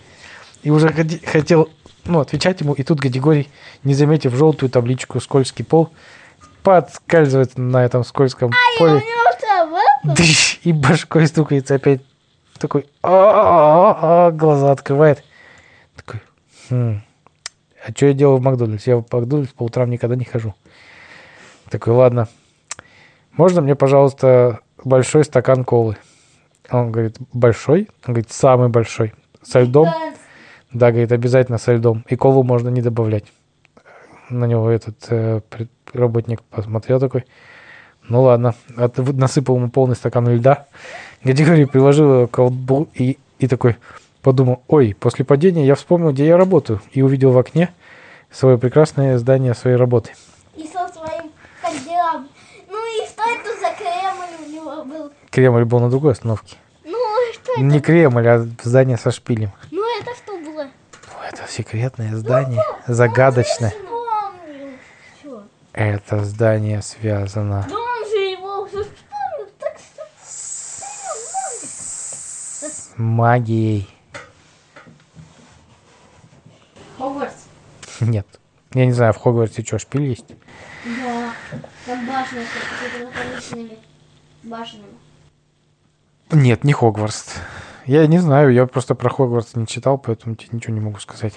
И 0.62 0.70
уже 0.70 0.88
хотел 1.24 1.70
ну, 2.04 2.20
отвечать 2.20 2.60
ему, 2.60 2.72
и 2.72 2.82
тут 2.82 3.00
Гадигорий, 3.00 3.48
не 3.84 3.94
заметив 3.94 4.34
желтую 4.34 4.70
табличку 4.70 5.20
«Скользкий 5.20 5.64
пол», 5.64 5.90
подскальзывает 6.62 7.56
на 7.56 7.84
этом 7.84 8.04
скользком 8.04 8.50
У 8.50 8.78
поле 8.78 9.02
а? 10.04 10.14
дыщ, 10.14 10.58
и 10.64 10.72
башкой 10.72 11.26
стукается 11.26 11.76
опять. 11.76 12.00
Такой, 12.58 12.86
глаза 13.02 14.72
открывает. 14.72 15.22
Такой, 15.94 16.20
«Хм, 16.68 17.02
а 17.86 17.90
что 17.92 18.06
я 18.06 18.12
делаю 18.14 18.38
в 18.38 18.42
Макдональдсе? 18.42 18.92
Я 18.92 18.96
в 18.96 19.04
Макдональдс 19.12 19.52
по 19.52 19.64
утрам 19.64 19.90
никогда 19.90 20.16
не 20.16 20.24
хожу. 20.24 20.54
Такой, 21.70 21.92
ладно, 21.92 22.28
можно 23.32 23.60
мне, 23.60 23.74
пожалуйста, 23.74 24.60
большой 24.86 25.24
стакан 25.24 25.64
колы? 25.64 25.96
Он 26.70 26.90
говорит, 26.90 27.16
большой? 27.32 27.88
Он 28.06 28.14
говорит, 28.14 28.30
самый 28.30 28.68
большой. 28.68 29.12
Со 29.42 29.60
льдом? 29.60 29.88
Да, 30.72 30.90
говорит, 30.90 31.12
обязательно 31.12 31.58
со 31.58 31.74
льдом. 31.74 32.04
И 32.08 32.16
колу 32.16 32.42
можно 32.42 32.68
не 32.68 32.82
добавлять. 32.82 33.24
На 34.30 34.46
него 34.46 34.68
этот 34.70 34.96
э, 35.10 35.40
работник 35.92 36.42
посмотрел 36.42 36.98
такой. 36.98 37.24
Ну 38.08 38.22
ладно. 38.22 38.54
От- 38.76 38.98
насыпал 38.98 39.56
ему 39.56 39.70
полный 39.70 39.96
стакан 39.96 40.28
льда. 40.28 40.66
Гадигорий 41.22 41.66
приложил 41.66 42.12
его 42.12 42.26
к 42.26 42.32
колбу 42.32 42.88
и, 42.94 43.18
и 43.38 43.48
такой 43.48 43.76
подумал, 44.22 44.62
ой, 44.66 44.96
после 44.98 45.24
падения 45.24 45.64
я 45.66 45.76
вспомнил, 45.76 46.12
где 46.12 46.26
я 46.26 46.36
работаю. 46.36 46.80
И 46.92 47.02
увидел 47.02 47.30
в 47.30 47.38
окне 47.38 47.72
свое 48.30 48.58
прекрасное 48.58 49.18
здание 49.18 49.54
своей 49.54 49.76
работы. 49.76 50.12
И 50.56 50.64
со 50.64 50.88
своим 50.88 51.30
кандидатом. 51.62 52.28
Ну 52.68 52.76
и 52.76 53.06
что 53.06 53.22
это 53.22 53.60
за 53.60 53.65
у 54.38 54.50
него 54.50 54.84
был? 54.84 55.12
Кремль 55.30 55.64
был 55.64 55.80
на 55.80 55.90
другой 55.90 56.12
остановке. 56.12 56.56
Ну, 56.84 56.98
что 57.32 57.52
это? 57.52 57.62
Не 57.62 57.80
Кремль, 57.80 58.28
а 58.28 58.46
здание 58.62 58.96
со 58.96 59.10
шпилем. 59.10 59.52
Ну, 59.70 59.82
это 60.00 60.14
что 60.16 60.36
было? 60.38 60.62
О, 60.64 61.24
Это 61.28 61.50
секретное 61.50 62.14
здание, 62.16 62.62
загадочное. 62.86 63.70
Помню. 63.70 64.78
Чё? 65.22 65.42
Это 65.72 66.24
здание 66.24 66.82
связано 66.82 67.66
Да 67.68 67.76
он 67.76 68.08
же 68.08 68.16
его 68.16 68.60
уже 68.62 68.84
вспомнил, 68.84 69.48
так 69.58 69.76
что... 69.78 70.02
с 72.68 72.92
магией. 72.96 73.88
Хогвартс. 76.98 77.44
Нет. 78.00 78.26
Я 78.74 78.86
не 78.86 78.92
знаю, 78.92 79.12
в 79.12 79.18
Хогвартсе 79.18 79.62
что, 79.62 79.78
шпиль 79.78 80.08
есть? 80.08 80.26
Да. 80.84 81.32
Там 81.86 82.06
башня 82.06 82.42
с 82.42 83.00
дополнительными 83.00 83.78
башнями. 84.46 84.84
Нет, 86.30 86.64
не 86.64 86.72
Хогвартс. 86.72 87.34
Я 87.84 88.06
не 88.06 88.18
знаю, 88.18 88.52
я 88.52 88.66
просто 88.66 88.94
про 88.94 89.10
Хогвартс 89.10 89.54
не 89.54 89.66
читал, 89.66 89.98
поэтому 89.98 90.34
тебе 90.34 90.48
ничего 90.52 90.74
не 90.74 90.80
могу 90.80 90.98
сказать. 90.98 91.34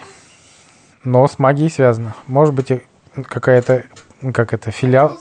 Но 1.04 1.28
с 1.28 1.38
магией 1.38 1.70
связано. 1.70 2.16
Может 2.28 2.54
быть, 2.54 2.72
какая-то, 3.14 3.86
как 4.34 4.54
это, 4.54 4.72
филиал. 4.72 5.18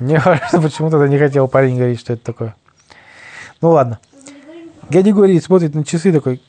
Мне 0.00 0.18
кажется, 0.18 0.60
почему 0.60 0.90
тогда 0.90 1.06
не 1.08 1.18
хотел 1.18 1.46
парень 1.46 1.76
говорить, 1.76 2.00
что 2.00 2.14
это 2.14 2.24
такое. 2.24 2.56
Ну 3.60 3.70
ладно. 3.70 4.00
Дядя 4.88 5.12
говорит, 5.12 5.44
смотрит 5.44 5.74
на 5.74 5.84
часы 5.84 6.12
такой, 6.12 6.42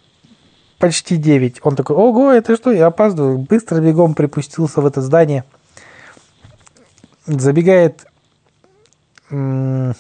почти 0.80 1.18
9. 1.18 1.60
Он 1.64 1.76
такой, 1.76 1.96
ого, 1.96 2.32
это 2.32 2.56
что, 2.56 2.72
я 2.72 2.88
опаздываю. 2.88 3.38
Быстро 3.38 3.80
бегом 3.80 4.16
припустился 4.16 4.82
в 4.82 4.86
это 4.86 5.02
здание. 5.02 5.44
Забегает. 7.28 8.08
На 9.32 9.96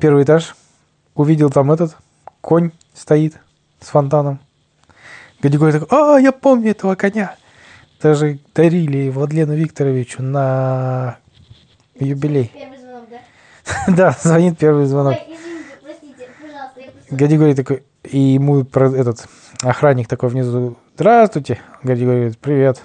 первый 0.00 0.24
этаж. 0.24 0.54
Увидел 1.14 1.50
там 1.50 1.72
этот, 1.72 1.96
конь 2.40 2.70
стоит 2.94 3.38
с 3.80 3.88
фонтаном. 3.88 4.38
Гадигорий 5.42 5.72
такой, 5.72 5.88
а, 5.90 6.18
я 6.18 6.32
помню 6.32 6.70
этого 6.70 6.94
коня. 6.94 7.34
Даже 8.00 8.38
дарили 8.54 9.08
Владлену 9.08 9.54
Викторовичу 9.54 10.22
на 10.22 11.18
юбилей. 11.98 12.52
Первый 12.54 12.78
звонок, 12.78 13.04
да? 13.10 13.18
Да, 13.96 14.16
звонит 14.22 14.58
первый 14.58 14.86
звонок. 14.86 15.14
Ой, 15.14 15.36
извините, 15.36 15.64
простите, 15.82 16.28
пожалуйста, 16.40 16.80
я 16.80 16.90
просто... 16.90 17.16
Гадигорий 17.16 17.54
такой, 17.54 17.82
и 18.04 18.18
ему 18.18 18.64
про- 18.64 18.94
этот 18.94 19.26
охранник 19.62 20.06
такой 20.06 20.28
внизу, 20.28 20.76
здравствуйте. 20.94 21.58
Гадигорий 21.82 22.18
говорит, 22.18 22.38
привет. 22.38 22.82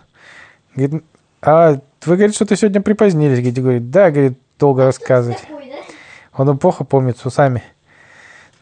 Говорит, 0.76 1.04
а 1.42 1.80
вы, 2.06 2.16
говорит, 2.16 2.36
что-то 2.36 2.56
сегодня 2.56 2.82
припозднились. 2.82 3.38
Гадигорий 3.44 3.80
говорит, 3.80 3.92
да, 3.92 4.10
говорит, 4.12 4.40
долго 4.64 4.86
рассказывать. 4.86 5.44
Он 6.32 6.58
плохо 6.58 6.86
помнит 6.86 7.18
с 7.18 7.26
усами. 7.26 7.64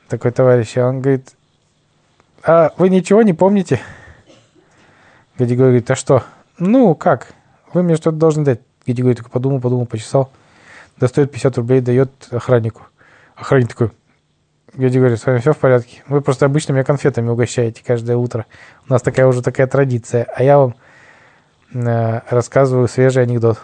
Такой 0.10 0.32
товарищ. 0.32 0.76
А 0.78 0.88
он 0.88 1.00
говорит, 1.00 1.34
а 2.44 2.72
вы 2.80 2.90
ничего 2.90 3.22
не 3.22 3.34
помните? 3.34 3.80
Гадигорий 5.38 5.70
говорит, 5.70 5.92
а 5.92 5.96
что? 5.96 6.24
Ну, 6.58 6.96
как? 6.96 7.34
Вы 7.72 7.84
мне 7.84 7.98
что-то 7.98 8.18
должны 8.18 8.44
дать. 8.44 8.62
Гадигорий 8.88 9.16
такой 9.16 9.30
подумал, 9.30 9.62
подумал, 9.62 9.86
почесал. 9.86 10.32
Достает 10.98 11.32
50 11.32 11.58
рублей, 11.60 11.82
дает 11.82 12.10
охраннику. 12.32 12.82
Охранник 13.36 13.70
такой, 13.70 13.92
Гадигорий, 14.74 15.18
с 15.18 15.26
вами 15.28 15.38
все 15.38 15.54
в 15.54 15.58
порядке? 15.60 16.02
Вы 16.08 16.22
просто 16.22 16.48
обычно 16.48 16.74
меня 16.74 16.84
конфетами 16.84 17.30
угощаете 17.30 17.84
каждое 17.86 18.18
утро. 18.18 18.48
У 18.90 18.92
нас 18.92 19.04
такая 19.04 19.28
уже 19.28 19.44
такая 19.44 19.68
традиция. 19.68 20.24
А 20.36 20.42
я 20.42 20.58
вам 20.58 20.76
э, 21.76 22.22
рассказываю 22.28 22.88
свежий 22.88 23.22
анекдот. 23.22 23.60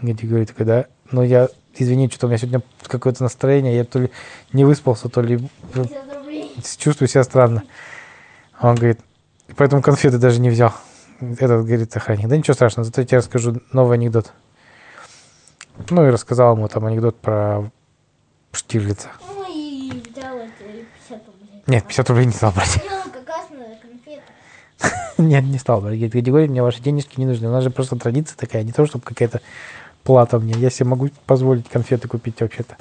Гадигорий 0.00 0.46
такой, 0.46 0.64
да? 0.64 0.86
Ну, 1.10 1.22
я, 1.22 1.48
извини, 1.74 2.08
что-то 2.08 2.26
у 2.26 2.28
меня 2.28 2.38
сегодня 2.38 2.62
какое-то 2.86 3.22
настроение. 3.22 3.76
Я 3.76 3.84
то 3.84 3.98
ли 4.00 4.10
не 4.52 4.64
выспался, 4.64 5.08
то 5.08 5.20
ли 5.20 5.48
50 5.74 6.16
рублей. 6.16 6.50
чувствую 6.78 7.08
себя 7.08 7.24
странно. 7.24 7.62
Он 8.60 8.74
говорит, 8.74 9.00
поэтому 9.56 9.82
конфеты 9.82 10.18
даже 10.18 10.40
не 10.40 10.50
взял. 10.50 10.72
Этот 11.20 11.64
говорит 11.64 11.96
охранник, 11.96 12.28
да 12.28 12.36
ничего 12.36 12.54
страшного, 12.54 12.84
зато 12.84 13.00
я 13.00 13.06
тебе 13.06 13.18
расскажу 13.18 13.60
новый 13.72 13.96
анекдот. 13.96 14.32
Ну 15.90 16.06
и 16.06 16.10
рассказал 16.10 16.56
ему 16.56 16.68
там 16.68 16.84
анекдот 16.86 17.18
про 17.18 17.70
Штирлица. 18.52 19.08
Ну 19.28 19.44
и 19.48 19.90
взял 19.90 20.36
это 20.36 20.52
50 21.08 21.26
рублей. 21.26 21.62
Нет, 21.66 21.86
50 21.86 22.08
рублей 22.10 22.26
не 22.26 22.32
стал 22.32 22.52
брать. 22.52 22.82
Нет, 25.18 25.44
не 25.44 25.58
стал 25.58 25.80
брать. 25.80 25.94
Говорит, 25.94 26.12
Григорий, 26.12 26.48
мне 26.48 26.62
ваши 26.62 26.82
денежки 26.82 27.18
не 27.18 27.26
нужны. 27.26 27.48
У 27.48 27.52
нас 27.52 27.62
же 27.62 27.70
просто 27.70 27.96
традиция 27.96 28.36
такая, 28.36 28.62
не 28.64 28.72
то, 28.72 28.84
чтобы 28.86 29.04
какая-то 29.04 29.40
плата 30.04 30.38
мне. 30.38 30.54
Я 30.54 30.70
себе 30.70 30.88
могу 30.90 31.10
позволить 31.26 31.68
конфеты 31.68 32.08
купить 32.08 32.40
вообще-то. 32.40 32.76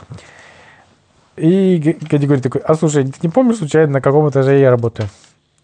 И 1.37 1.77
Г- 1.77 1.97
Григорий 2.17 2.41
такой, 2.41 2.61
а 2.61 2.75
слушай, 2.75 3.03
ты 3.05 3.17
не 3.23 3.29
помнишь 3.29 3.57
случайно, 3.57 3.93
на 3.93 4.01
каком 4.01 4.29
этаже 4.29 4.59
я 4.59 4.69
работаю? 4.69 5.09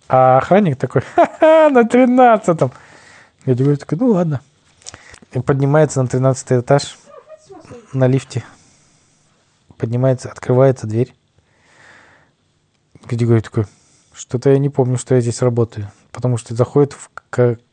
А 0.07 0.37
охранник 0.37 0.77
такой, 0.77 1.01
ха-ха, 1.15 1.69
на 1.69 1.83
тринадцатом. 1.83 2.71
Григорий 3.45 3.75
такой, 3.77 3.97
ну 3.97 4.07
ладно. 4.11 4.41
И 5.33 5.39
поднимается 5.39 6.01
на 6.01 6.07
тринадцатый 6.07 6.61
этаж 6.61 6.97
на 7.93 8.07
лифте. 8.07 8.43
поднимается, 9.77 10.29
открывается 10.29 10.87
дверь. 10.87 11.13
Где 13.05 13.25
говорит 13.25 13.45
такой, 13.45 13.65
что-то 14.13 14.49
я 14.49 14.57
не 14.57 14.69
помню, 14.69 14.97
что 14.97 15.15
я 15.15 15.21
здесь 15.21 15.41
работаю. 15.41 15.91
Потому 16.11 16.37
что 16.37 16.55
заходит 16.55 16.93
в 16.93 17.09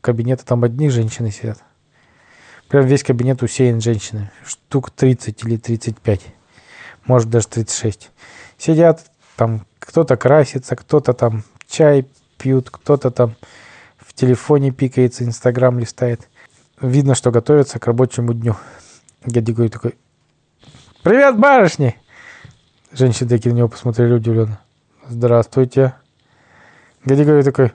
кабинет, 0.01 0.41
а 0.41 0.45
там 0.45 0.63
одни 0.63 0.89
женщины 0.89 1.31
сидят. 1.31 1.59
Весь 2.81 3.03
кабинет 3.03 3.43
усеян 3.43 3.81
женщинами. 3.81 4.31
Штук 4.45 4.91
30 4.91 5.43
или 5.43 5.57
35. 5.57 6.21
Может, 7.05 7.29
даже 7.29 7.47
36. 7.47 8.11
Сидят, 8.57 9.11
там 9.35 9.65
кто-то 9.79 10.17
красится, 10.17 10.75
кто-то 10.75 11.13
там 11.13 11.43
чай 11.67 12.07
пьют, 12.37 12.69
кто-то 12.69 13.11
там 13.11 13.35
в 13.97 14.13
телефоне 14.13 14.71
пикается, 14.71 15.23
инстаграм 15.23 15.77
листает. 15.79 16.27
Видно, 16.81 17.15
что 17.15 17.31
готовятся 17.31 17.79
к 17.79 17.87
рабочему 17.87 18.33
дню. 18.33 18.55
Дядя 19.25 19.53
говорит 19.53 19.73
такой, 19.73 19.95
«Привет, 21.03 21.37
барышни!» 21.37 21.95
Женщины 22.91 23.29
такие 23.29 23.53
на 23.53 23.59
него 23.59 23.67
посмотрели 23.67 24.13
удивленно. 24.13 24.59
«Здравствуйте!» 25.07 25.93
Дядя 27.05 27.25
говорит 27.25 27.45
такой, 27.45 27.71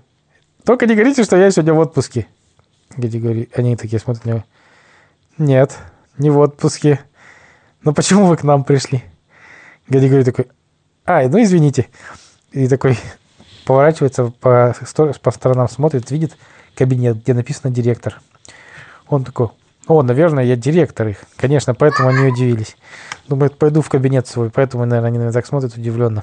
«Только 0.64 0.86
не 0.86 0.94
говорите, 0.94 1.24
что 1.24 1.36
я 1.36 1.50
сегодня 1.50 1.74
в 1.74 1.78
отпуске!» 1.78 2.26
Дядя 2.96 3.18
говорит, 3.18 3.56
они 3.56 3.76
такие 3.76 4.00
смотрят 4.00 4.24
на 4.24 4.30
него. 4.30 4.44
«Нет, 5.40 5.78
не 6.18 6.28
в 6.28 6.38
отпуске. 6.38 7.00
Ну 7.82 7.94
почему 7.94 8.26
вы 8.26 8.36
к 8.36 8.42
нам 8.42 8.62
пришли?» 8.62 9.02
Говорит 9.88 10.26
такой, 10.26 10.48
«Ай, 11.06 11.30
ну 11.30 11.42
извините!» 11.42 11.88
И 12.52 12.68
такой 12.68 12.98
поворачивается 13.64 14.26
по, 14.38 14.76
по 15.22 15.30
сторонам, 15.30 15.66
смотрит, 15.70 16.10
видит 16.10 16.36
кабинет, 16.74 17.22
где 17.22 17.32
написано 17.32 17.72
«директор». 17.72 18.20
Он 19.08 19.24
такой, 19.24 19.48
о, 19.86 20.02
наверное, 20.02 20.44
я 20.44 20.56
директор 20.56 21.08
их. 21.08 21.24
Конечно, 21.36 21.74
поэтому 21.74 22.10
они 22.10 22.30
удивились. 22.30 22.76
Думает, 23.26 23.56
пойду 23.56 23.80
в 23.80 23.88
кабинет 23.88 24.26
свой, 24.26 24.50
поэтому, 24.50 24.84
наверное, 24.84 25.08
они 25.08 25.16
на 25.16 25.22
меня 25.22 25.32
так 25.32 25.46
смотрят 25.46 25.74
удивленно. 25.74 26.22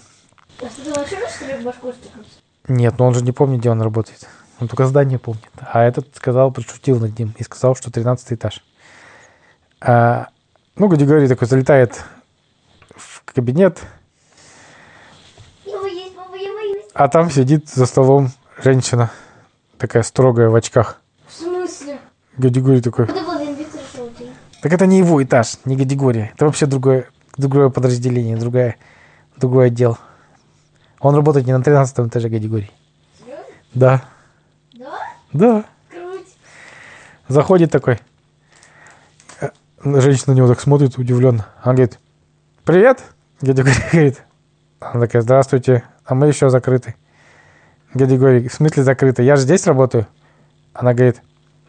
А 0.62 0.65
ты 0.65 0.93
вообще 0.93 1.17
в? 1.63 2.71
Нет, 2.71 3.00
но 3.00 3.07
он 3.07 3.15
же 3.15 3.24
не 3.24 3.31
помнит, 3.31 3.62
где 3.62 3.71
он 3.71 3.81
работает. 3.81 4.27
Он 4.59 4.67
только 4.67 4.86
здание 4.86 5.17
помнит. 5.17 5.50
А 5.59 5.83
этот 5.83 6.15
сказал, 6.15 6.51
подшутил 6.51 7.00
над 7.00 7.17
ним 7.17 7.33
и 7.36 7.43
сказал, 7.43 7.75
что 7.75 7.89
13 7.89 8.33
этаж. 8.33 8.63
А, 9.79 10.27
ну, 10.75 10.88
Гадигорий 10.88 11.27
такой 11.27 11.48
залетает 11.48 12.03
в 12.96 13.24
кабинет, 13.25 13.81
а 16.93 17.07
там 17.10 17.29
сидит 17.29 17.69
за 17.69 17.86
столом 17.86 18.31
женщина, 18.63 19.12
такая 19.77 20.01
строгая 20.01 20.50
в 20.50 20.55
очках. 20.55 21.00
В 21.27 21.34
смысле? 21.34 22.00
Гадигорий 22.38 22.81
такой. 22.81 23.07
Так 24.62 24.74
это 24.74 24.88
не 24.88 24.98
его 24.98 25.24
этаж, 25.24 25.57
не 25.65 25.77
категория. 25.77 26.31
Это 26.34 26.46
вообще 26.46 26.65
другое, 26.65 27.07
другое 27.38 27.69
подразделение, 27.69 28.36
другая, 28.36 28.77
другой 29.36 29.67
отдел. 29.67 30.00
Он 31.00 31.13
работает 31.15 31.46
не 31.46 31.53
на 31.53 31.62
13 31.62 32.07
этаже. 32.07 32.29
Серьезно? 32.29 32.67
Да. 33.75 34.03
Да? 34.74 35.00
Да. 35.34 35.65
Круть. 35.91 36.36
Заходит 37.27 37.72
такой. 37.72 38.00
Женщина 39.96 40.34
на 40.34 40.38
него 40.38 40.48
так 40.48 40.60
смотрит 40.60 40.98
удивленно. 40.98 41.48
Она 41.62 41.75
говорит, 41.75 42.00
привет. 42.63 43.03
Дядя 43.41 43.63
говорит. 43.91 44.24
Она 44.79 45.06
такая, 45.06 45.22
здравствуйте. 45.22 45.84
А 46.06 46.15
мы 46.15 46.27
еще 46.27 46.50
закрыты. 46.50 46.96
Дядя 47.94 48.15
Григорий, 48.15 48.48
в 48.48 48.53
смысле 48.53 48.84
закрыты? 48.84 49.24
Я 49.24 49.36
же 49.36 49.44
здесь 49.44 49.65
работаю. 49.65 50.08
Она 50.74 50.94
говорит, 50.94 51.22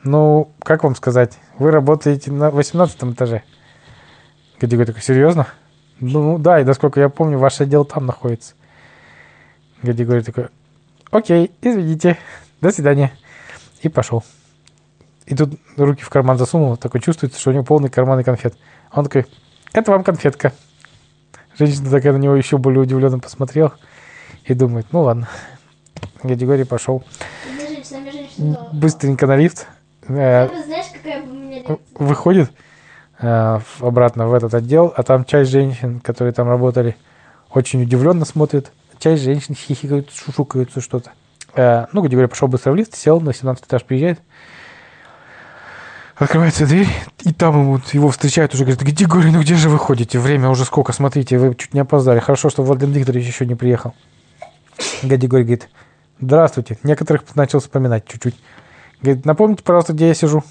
ну, 0.02 0.52
как 0.60 0.84
вам 0.84 0.94
сказать? 0.94 1.38
Вы 1.58 1.70
работаете 1.70 2.30
на 2.30 2.50
18 2.50 3.04
этаже. 3.04 3.42
Дядя 4.60 4.76
Григорий 4.76 4.86
такой, 4.86 5.02
серьезно? 5.02 5.46
Ну, 6.00 6.38
да, 6.38 6.60
и 6.60 6.64
насколько 6.64 7.00
я 7.00 7.08
помню, 7.08 7.38
ваш 7.38 7.60
отдел 7.60 7.84
там 7.84 8.06
находится. 8.06 8.54
Дядя 9.82 10.04
Григорий 10.04 10.22
такой, 10.22 10.48
окей, 11.10 11.52
извините, 11.62 12.18
до 12.60 12.70
свидания. 12.70 13.12
И 13.82 13.88
пошел. 13.88 14.24
И 15.28 15.34
тут 15.34 15.60
руки 15.76 16.02
в 16.02 16.08
карман 16.08 16.38
засунул, 16.38 16.78
такой 16.78 17.02
чувствуется, 17.02 17.38
что 17.38 17.50
у 17.50 17.52
него 17.52 17.62
полный 17.62 17.90
карман 17.90 18.18
и 18.18 18.24
конфет. 18.24 18.54
Он 18.90 19.04
такой, 19.04 19.26
это 19.74 19.90
вам 19.90 20.02
конфетка. 20.02 20.54
Женщина 21.58 21.90
такая 21.90 22.14
на 22.14 22.16
него 22.16 22.34
еще 22.34 22.56
более 22.56 22.80
удивленно 22.80 23.18
посмотрела 23.18 23.74
и 24.44 24.54
думает, 24.54 24.86
ну 24.90 25.02
ладно. 25.02 25.28
Григорий 26.22 26.64
пошел 26.64 27.04
быстренько 28.72 29.26
на 29.26 29.36
лифт, 29.36 29.66
э, 30.08 30.48
знаешь, 30.64 30.86
меня 31.04 31.56
реакция? 31.56 31.78
выходит 31.94 32.50
э, 33.20 33.60
обратно 33.80 34.28
в 34.28 34.34
этот 34.34 34.54
отдел, 34.54 34.94
а 34.96 35.02
там 35.02 35.26
часть 35.26 35.50
женщин, 35.50 36.00
которые 36.00 36.32
там 36.32 36.48
работали, 36.48 36.96
очень 37.50 37.82
удивленно 37.82 38.24
смотрят. 38.24 38.72
Часть 38.98 39.24
женщин 39.24 39.54
хихикают, 39.54 40.10
шушукаются 40.10 40.80
что-то. 40.80 41.12
Э, 41.54 41.86
ну, 41.92 42.00
Григорий 42.00 42.28
пошел 42.28 42.48
быстро 42.48 42.72
в 42.72 42.76
лифт, 42.76 42.94
сел, 42.94 43.20
на 43.20 43.34
17 43.34 43.66
этаж 43.66 43.84
приезжает. 43.84 44.20
Открывается 46.18 46.66
дверь, 46.66 46.88
и 47.24 47.32
там 47.32 47.60
ему, 47.60 47.80
его 47.92 48.10
встречают 48.10 48.52
уже, 48.54 48.64
говорят, 48.64 48.82
где 48.82 49.04
Григорий, 49.04 49.30
ну 49.30 49.40
где 49.40 49.54
же 49.54 49.68
вы 49.68 49.78
ходите? 49.78 50.18
Время 50.18 50.50
уже 50.50 50.64
сколько, 50.64 50.92
смотрите, 50.92 51.38
вы 51.38 51.54
чуть 51.54 51.74
не 51.74 51.80
опоздали. 51.80 52.18
Хорошо, 52.18 52.50
что 52.50 52.64
Владимир 52.64 52.98
Викторович 52.98 53.26
еще 53.26 53.46
не 53.46 53.54
приехал. 53.54 53.94
Григорий 55.02 55.44
говорит, 55.44 55.68
здравствуйте. 56.20 56.78
Некоторых 56.82 57.22
начал 57.36 57.60
вспоминать 57.60 58.06
чуть-чуть. 58.06 58.34
Говорит, 59.00 59.24
напомните, 59.24 59.62
пожалуйста, 59.62 59.92
где 59.92 60.08
я 60.08 60.14
сижу. 60.14 60.42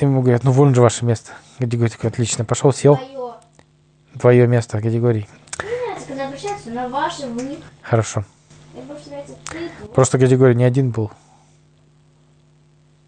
Ему 0.00 0.20
говорят, 0.20 0.42
ну 0.42 0.50
вон 0.50 0.74
же 0.74 0.82
ваше 0.82 1.04
место. 1.04 1.32
Григорий 1.60 1.90
такой, 1.90 2.10
отлично, 2.10 2.44
пошел, 2.44 2.72
сел. 2.72 2.96
Твое. 2.96 3.34
Твое 4.18 4.46
место, 4.48 4.78
обращаются 6.38 6.70
на 6.70 6.88
ваши, 6.88 7.26
вы. 7.26 7.58
Хорошо. 7.82 8.24
Мне 8.72 8.82
больше 8.82 9.08
нравится 9.10 9.36
ты. 9.50 9.70
вы. 9.80 9.88
Просто 9.88 10.18
Григорий 10.18 10.54
не 10.54 10.64
один 10.64 10.90
был, 10.90 11.10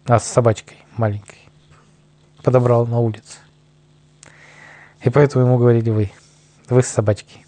а 0.05 0.19
с 0.19 0.25
собачкой 0.25 0.77
маленькой. 0.97 1.40
Подобрал 2.43 2.85
на 2.87 2.99
улице. 2.99 3.37
И 5.03 5.09
поэтому 5.09 5.45
ему 5.45 5.57
говорили 5.57 5.89
вы. 5.89 6.11
Вы 6.69 6.83
с 6.83 6.87
собачкой. 6.87 7.45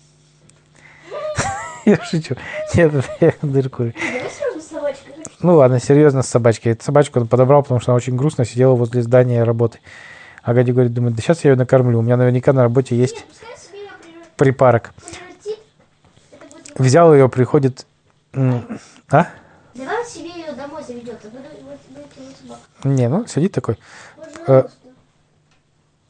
Я 1.85 1.97
шучу. 2.03 2.35
Нет, 2.73 2.93
я 3.19 3.33
собачкой. 3.41 3.95
Ну 5.41 5.55
ладно, 5.55 5.79
серьезно, 5.79 6.23
с 6.23 6.29
собачкой. 6.29 6.71
Эту 6.71 6.83
собачку 6.83 7.19
он 7.19 7.27
подобрал, 7.27 7.63
потому 7.63 7.79
что 7.79 7.91
она 7.91 7.97
очень 7.97 8.15
грустно 8.15 8.45
сидела 8.45 8.73
возле 8.75 9.01
здания 9.01 9.43
работы. 9.43 9.79
А 10.41 10.53
Гади 10.53 10.71
говорит, 10.71 10.93
думает, 10.93 11.15
да 11.15 11.21
сейчас 11.21 11.43
я 11.43 11.51
ее 11.51 11.57
накормлю. 11.57 11.99
У 11.99 12.01
меня 12.01 12.17
наверняка 12.17 12.53
на 12.53 12.63
работе 12.63 12.95
есть 12.95 13.25
припарок. 14.37 14.93
Взял 16.75 17.13
ее, 17.13 17.29
приходит... 17.29 17.85
А? 18.33 19.27
Давай 19.75 20.05
себе 20.05 20.29
ее 20.29 20.53
домой 20.53 20.83
заведет. 20.83 21.19
Не, 22.83 23.09
ну 23.09 23.25
сидит 23.27 23.51
такой. 23.51 23.77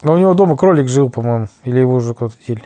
Но 0.04 0.12
у 0.12 0.18
него 0.18 0.34
дома 0.34 0.56
кролик 0.56 0.86
жил, 0.86 1.08
по-моему. 1.08 1.48
Или 1.64 1.80
его 1.80 1.94
уже 1.94 2.14
кто-то 2.14 2.34
ели. 2.46 2.62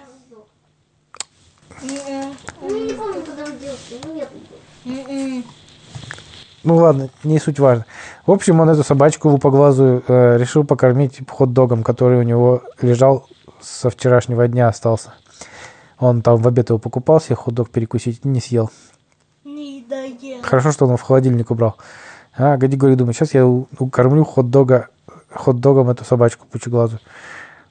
Ну, 6.64 6.74
ладно, 6.74 7.08
не 7.22 7.38
суть 7.38 7.60
важно. 7.60 7.86
В 8.26 8.32
общем, 8.32 8.58
он 8.60 8.68
эту 8.68 8.82
собачку 8.82 9.28
лупоглазую 9.28 10.02
э, 10.06 10.36
решил 10.36 10.64
покормить 10.64 11.20
хот-догом, 11.26 11.84
который 11.84 12.18
у 12.18 12.22
него 12.22 12.62
лежал 12.82 13.26
со 13.60 13.88
вчерашнего 13.88 14.46
дня 14.48 14.68
остался. 14.68 15.14
Он 15.98 16.20
там 16.20 16.36
в 16.36 16.46
обед 16.46 16.68
его 16.68 16.78
покупал, 16.78 17.20
себе 17.20 17.36
хот-дог 17.36 17.70
перекусить 17.70 18.24
не 18.24 18.40
съел. 18.40 18.70
Не 19.44 19.86
доел. 19.88 20.42
Хорошо, 20.42 20.72
что 20.72 20.84
он 20.84 20.90
его 20.90 20.96
в 20.96 21.02
холодильник 21.02 21.50
убрал. 21.50 21.76
А, 22.36 22.56
Гади 22.56 22.76
говорит, 22.76 22.98
думаю, 22.98 23.14
сейчас 23.14 23.32
я 23.32 23.46
укормлю 23.46 24.24
хот-дога, 24.24 24.88
хот-догом 25.30 25.90
эту 25.90 26.04
собачку 26.04 26.46
пучеглазую. 26.46 27.00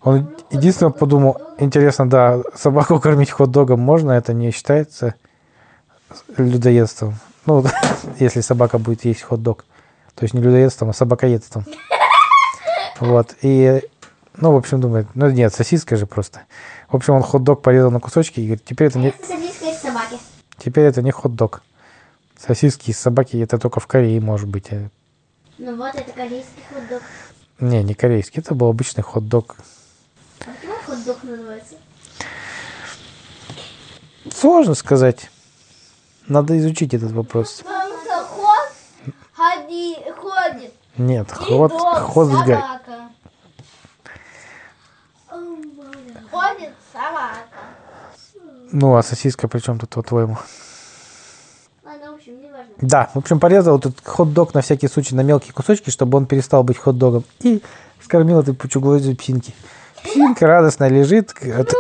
Он 0.02 0.30
единственное 0.52 0.92
подумал, 0.92 1.42
интересно, 1.58 2.10
да, 2.10 2.42
собаку 2.56 3.00
кормить 3.00 3.32
хот-догом 3.32 3.80
можно, 3.80 4.12
это 4.12 4.34
не 4.34 4.52
считается 4.52 5.16
людоедством. 6.38 7.16
Ну, 7.46 7.66
если 8.20 8.42
собака 8.42 8.78
будет 8.78 9.06
есть 9.06 9.24
хот-дог. 9.24 9.66
То 10.16 10.24
есть 10.24 10.34
не 10.34 10.42
людоедством, 10.42 10.90
а 10.90 10.94
собакоедством. 10.94 11.66
Вот, 13.00 13.36
и, 13.42 13.82
ну, 14.38 14.52
в 14.52 14.56
общем, 14.56 14.82
думает, 14.82 15.08
ну, 15.14 15.30
нет, 15.30 15.54
сосиска 15.54 15.96
же 15.96 16.08
просто. 16.08 16.42
В 16.90 16.96
общем, 16.96 17.14
он 17.14 17.22
хот-дог 17.22 17.62
порезал 17.62 17.92
на 17.92 18.00
кусочки 18.00 18.40
и 18.40 18.46
говорит, 18.46 18.66
теперь 18.66 18.88
это 18.88 18.98
не, 18.98 19.12
сосиска 19.12 19.70
из 19.70 19.78
собаки. 19.78 20.18
теперь 20.58 20.86
это 20.86 21.02
не 21.02 21.12
хот-дог. 21.12 21.62
Сосиски 22.40 22.92
из 22.92 23.00
собаки 23.00 23.38
это 23.38 23.58
только 23.60 23.80
в 23.80 23.88
Корее, 23.88 24.22
может 24.22 24.48
быть. 24.48 24.72
а 24.72 24.90
Ну 25.58 25.76
вот, 25.76 25.94
это 25.96 26.12
корейский 26.12 26.64
хот-дог. 26.72 27.02
Не, 27.60 27.84
не 27.84 27.94
корейский, 27.96 28.42
это 28.42 28.54
был 28.54 28.68
обычный 28.68 29.02
хот-дог. 29.04 29.56
А 30.42 30.46
почему 30.46 30.76
хот-дог 30.86 31.24
называется? 31.24 31.76
Сложно 34.32 34.76
сказать. 34.76 35.32
Надо 36.28 36.58
изучить 36.60 36.94
этот 36.94 37.12
вопрос. 37.12 37.64
Ход 37.64 38.70
ходи, 39.34 39.96
ходит. 40.18 40.74
Нет, 40.98 41.28
дог, 41.48 41.72
хот-га- 41.72 42.46
собака. 42.46 43.10
Ходит 46.32 46.74
собака. 46.94 47.40
Ну, 48.72 48.96
а 48.96 49.02
сосиска 49.04 49.48
при 49.48 49.60
чем 49.60 49.80
тут, 49.80 49.90
по-твоему? 49.92 50.38
Ладно, 51.84 52.12
в 52.12 52.16
общем, 52.16 52.42
не 52.42 52.52
важно. 52.52 52.67
Да, 52.82 53.10
в 53.14 53.18
общем, 53.18 53.40
порезал 53.40 53.80
этот 53.80 53.96
хот-дог 54.06 54.54
на 54.54 54.62
всякий 54.62 54.88
случай 54.88 55.16
на 55.16 55.22
мелкие 55.22 55.54
кусочки, 55.54 55.90
чтобы 55.90 56.18
он 56.18 56.26
перестал 56.28 56.64
быть 56.64 56.78
хот-догом. 56.78 57.24
И 57.42 57.62
скормил 58.04 58.40
этой 58.40 58.54
пучеглазой 58.54 59.16
псинки. 59.16 59.54
Псинка 60.04 60.46
радостно 60.48 60.88
лежит. 60.88 61.32
от- 61.32 61.74
Ну. 61.74 61.78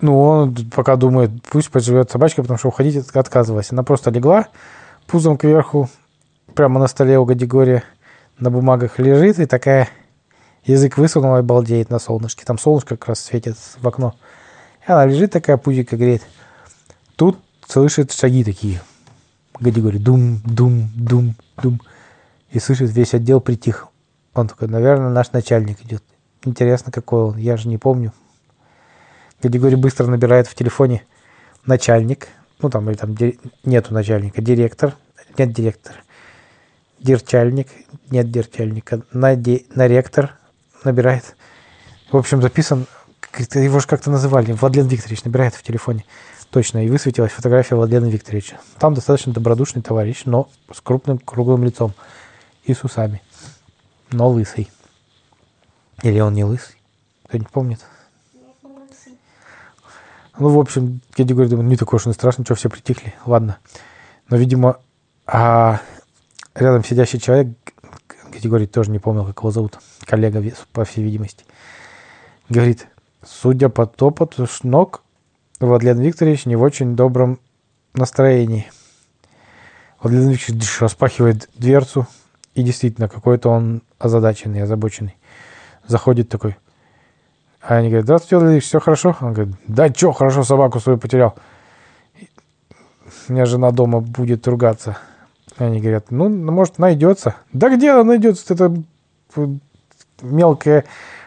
Ну, 0.00 0.20
он 0.22 0.54
пока 0.74 0.96
думает, 0.96 1.30
пусть 1.50 1.70
поживет 1.70 2.10
собачка, 2.10 2.42
потому 2.42 2.58
что 2.58 2.68
уходить 2.68 2.96
от- 2.96 3.16
отказывалась. 3.16 3.72
Она 3.72 3.82
просто 3.82 4.10
легла 4.10 4.46
пузом 5.06 5.36
кверху, 5.36 5.88
прямо 6.54 6.78
на 6.80 6.86
столе 6.86 7.18
у 7.18 7.24
Гадигория, 7.24 7.82
на 8.38 8.50
бумагах 8.50 8.98
лежит 8.98 9.38
и 9.40 9.46
такая 9.46 9.88
язык 10.64 10.96
высунула 10.98 11.38
и 11.38 11.42
балдеет 11.42 11.90
на 11.90 11.98
солнышке. 11.98 12.44
Там 12.44 12.58
солнышко 12.58 12.96
как 12.96 13.08
раз 13.08 13.20
светит 13.20 13.56
в 13.80 13.86
окно. 13.86 14.14
И 14.86 14.90
она 14.92 15.04
лежит 15.06 15.32
такая, 15.32 15.56
пузика 15.56 15.96
греет. 15.96 16.22
Тут 17.16 17.38
слышит 17.68 18.12
шаги 18.12 18.42
такие. 18.42 18.80
Гадигорий 19.60 19.98
дум, 19.98 20.40
дум, 20.44 20.90
дум, 20.96 21.34
дум. 21.62 21.80
И 22.50 22.58
слышит, 22.58 22.90
весь 22.90 23.14
отдел 23.14 23.40
притих. 23.40 23.88
Он 24.34 24.48
такой, 24.48 24.68
наверное, 24.68 25.10
наш 25.10 25.32
начальник 25.32 25.80
идет. 25.82 26.02
Интересно, 26.44 26.90
какой 26.92 27.22
он, 27.22 27.36
я 27.36 27.56
же 27.56 27.68
не 27.68 27.76
помню. 27.76 28.12
Гадигорий 29.42 29.76
быстро 29.76 30.06
набирает 30.06 30.46
в 30.46 30.54
телефоне 30.54 31.04
начальник. 31.66 32.28
Ну, 32.60 32.70
там, 32.70 32.88
или 32.88 32.96
там 32.96 33.16
нету 33.64 33.92
начальника. 33.92 34.40
Директор. 34.40 34.96
Нет 35.36 35.52
директора. 35.52 35.98
Дирчальник. 37.00 37.68
Нет 38.10 38.30
дирчальника. 38.30 39.02
Наде... 39.12 39.64
Наректор 39.74 40.36
набирает. 40.84 41.36
В 42.10 42.16
общем, 42.16 42.40
записан. 42.40 42.86
Его 43.54 43.78
же 43.78 43.86
как-то 43.86 44.10
называли. 44.10 44.52
Владлен 44.52 44.86
Викторович 44.86 45.24
набирает 45.24 45.54
в 45.54 45.62
телефоне. 45.62 46.04
Точно. 46.50 46.84
И 46.84 46.88
высветилась 46.88 47.32
фотография 47.32 47.76
Владлена 47.76 48.08
Викторовича. 48.08 48.58
Там 48.78 48.94
достаточно 48.94 49.32
добродушный 49.32 49.82
товарищ, 49.82 50.22
но 50.24 50.48
с 50.72 50.80
крупным 50.80 51.18
круглым 51.18 51.64
лицом. 51.64 51.92
И 52.64 52.74
с 52.74 52.84
усами. 52.84 53.22
Но 54.10 54.28
лысый. 54.28 54.70
Или 56.02 56.20
он 56.20 56.34
не 56.34 56.44
лысый? 56.44 56.76
Кто-нибудь 57.26 57.50
помнит? 57.50 57.80
Ну, 60.38 60.50
в 60.50 60.58
общем, 60.58 61.00
Кеди 61.14 61.34
говорит, 61.34 61.52
не 61.52 61.76
такой 61.76 61.96
уж 61.96 62.06
он 62.06 62.12
страшный, 62.12 62.44
что 62.44 62.54
все 62.54 62.70
притихли, 62.70 63.14
ладно. 63.26 63.58
Но, 64.28 64.36
видимо, 64.36 64.78
а 65.26 65.80
рядом 66.54 66.84
сидящий 66.84 67.18
человек, 67.18 67.48
говорит, 68.44 68.70
тоже 68.70 68.90
не 68.92 69.00
помнил, 69.00 69.26
как 69.26 69.38
его 69.38 69.50
зовут, 69.50 69.78
коллега, 70.04 70.42
по 70.72 70.84
всей 70.84 71.02
видимости, 71.02 71.44
говорит, 72.48 72.86
судя 73.26 73.68
по 73.68 73.86
топоту 73.86 74.46
ног, 74.62 75.02
Владлен 75.60 75.98
Викторович 76.00 76.46
не 76.46 76.56
в 76.56 76.62
очень 76.62 76.94
добром 76.94 77.40
настроении. 77.94 78.70
Владлен 80.00 80.28
Викторович 80.28 80.80
распахивает 80.80 81.48
дверцу, 81.54 82.06
и 82.54 82.62
действительно, 82.62 83.08
какой-то 83.08 83.50
он 83.50 83.82
озадаченный, 83.98 84.62
озабоченный. 84.62 85.16
Заходит 85.86 86.28
такой, 86.28 86.56
а 87.60 87.76
они 87.76 87.88
говорят, 87.88 88.04
здравствуйте, 88.04 88.36
Владимир 88.36 88.52
Ильич, 88.54 88.64
все 88.64 88.80
хорошо? 88.80 89.16
Он 89.20 89.32
говорит, 89.32 89.54
да 89.66 89.88
что, 89.88 90.12
хорошо, 90.12 90.44
собаку 90.44 90.80
свою 90.80 90.98
потерял. 90.98 91.34
У 93.28 93.32
меня 93.32 93.46
жена 93.46 93.70
дома 93.72 94.00
будет 94.00 94.46
ругаться. 94.46 94.98
Они 95.56 95.80
говорят, 95.80 96.10
ну, 96.10 96.28
ну, 96.28 96.52
может, 96.52 96.78
найдется. 96.78 97.34
Да 97.52 97.74
где 97.74 97.90
она 97.90 98.04
найдется? 98.04 98.54
Это 98.54 98.72
э, 99.36 99.46
мелкая 100.22 100.84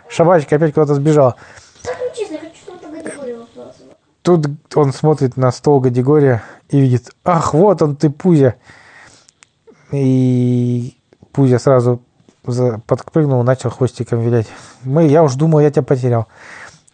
собачка 0.10 0.56
опять 0.56 0.74
куда-то 0.74 0.96
сбежала. 0.96 1.36
Так, 1.84 1.98
ну, 2.00 2.06
честно, 2.16 2.36
я 2.36 2.40
хочу, 2.40 2.56
чтобы 2.64 2.80
ты 2.80 3.04
категорию 3.04 3.46
собака. 3.54 3.76
Тут 4.22 4.48
он 4.76 4.94
смотрит 4.94 5.36
на 5.36 5.52
стол 5.52 5.80
Гадигория 5.80 6.44
и 6.70 6.80
видит, 6.80 7.12
ах, 7.24 7.54
вот 7.54 7.82
он 7.82 7.96
ты, 7.96 8.10
Пузя. 8.10 8.56
И 9.92 10.96
Пузя 11.32 11.58
сразу 11.58 12.02
подпрыгнул, 12.44 13.44
начал 13.44 13.70
хвостиком 13.72 14.22
вилять. 14.22 14.48
Мы, 14.84 15.08
я 15.08 15.24
уж 15.24 15.36
думал, 15.36 15.60
я 15.60 15.72
тебя 15.72 15.84
потерял. 15.84 16.28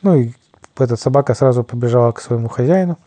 Ну 0.02 0.16
и 0.16 0.32
эта 0.78 0.96
собака 0.96 1.34
сразу 1.34 1.64
побежала 1.64 2.12
к 2.12 2.22
своему 2.22 2.48
хозяину. 2.48 2.98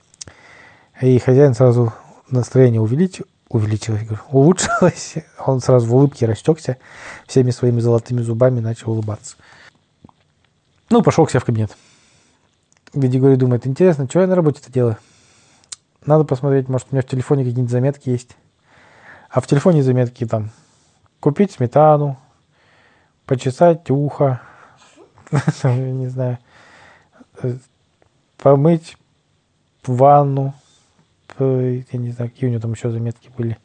И 1.01 1.19
хозяин 1.19 1.55
сразу 1.55 1.93
настроение 2.29 2.81
увеличил, 2.81 3.25
увеличилось, 3.49 4.05
говорю, 4.05 4.23
улучшилось. 4.31 5.15
Он 5.47 5.61
сразу 5.61 5.87
в 5.87 5.95
улыбке 5.95 6.27
растекся, 6.27 6.77
всеми 7.27 7.51
своими 7.51 7.81
золотыми 7.81 8.21
зубами 8.21 8.61
начал 8.61 8.93
улыбаться. 8.93 9.37
Ну, 10.91 11.03
пошел 11.03 11.25
к 11.25 11.31
себе 11.31 11.41
в 11.41 11.45
кабинет. 11.45 11.77
Григорий 12.93 13.37
думает, 13.37 13.67
интересно, 13.67 14.07
что 14.09 14.21
я 14.21 14.27
на 14.27 14.35
работе-то 14.35 14.73
делаю? 14.73 14.97
Надо 16.05 16.25
посмотреть, 16.25 16.69
может, 16.69 16.89
у 16.91 16.95
меня 16.95 17.03
в 17.03 17.07
телефоне 17.07 17.45
какие-нибудь 17.45 17.71
заметки 17.71 18.09
есть. 18.09 18.37
А 19.29 19.41
в 19.41 19.47
телефоне 19.47 19.83
заметки 19.83 20.27
там 20.27 20.51
купить 21.21 21.53
сметану, 21.53 22.19
почесать 23.27 23.89
ухо, 23.91 24.41
не 25.63 26.09
знаю, 26.09 26.39
э, 27.43 27.55
помыть 28.39 28.97
ванну, 29.87 30.55
п- 31.37 31.85
я 31.93 31.99
не 31.99 32.11
знаю, 32.11 32.31
какие 32.31 32.49
у 32.49 32.51
него 32.51 32.61
там 32.61 32.73
еще 32.73 32.91
заметки 32.91 33.31
были. 33.37 33.57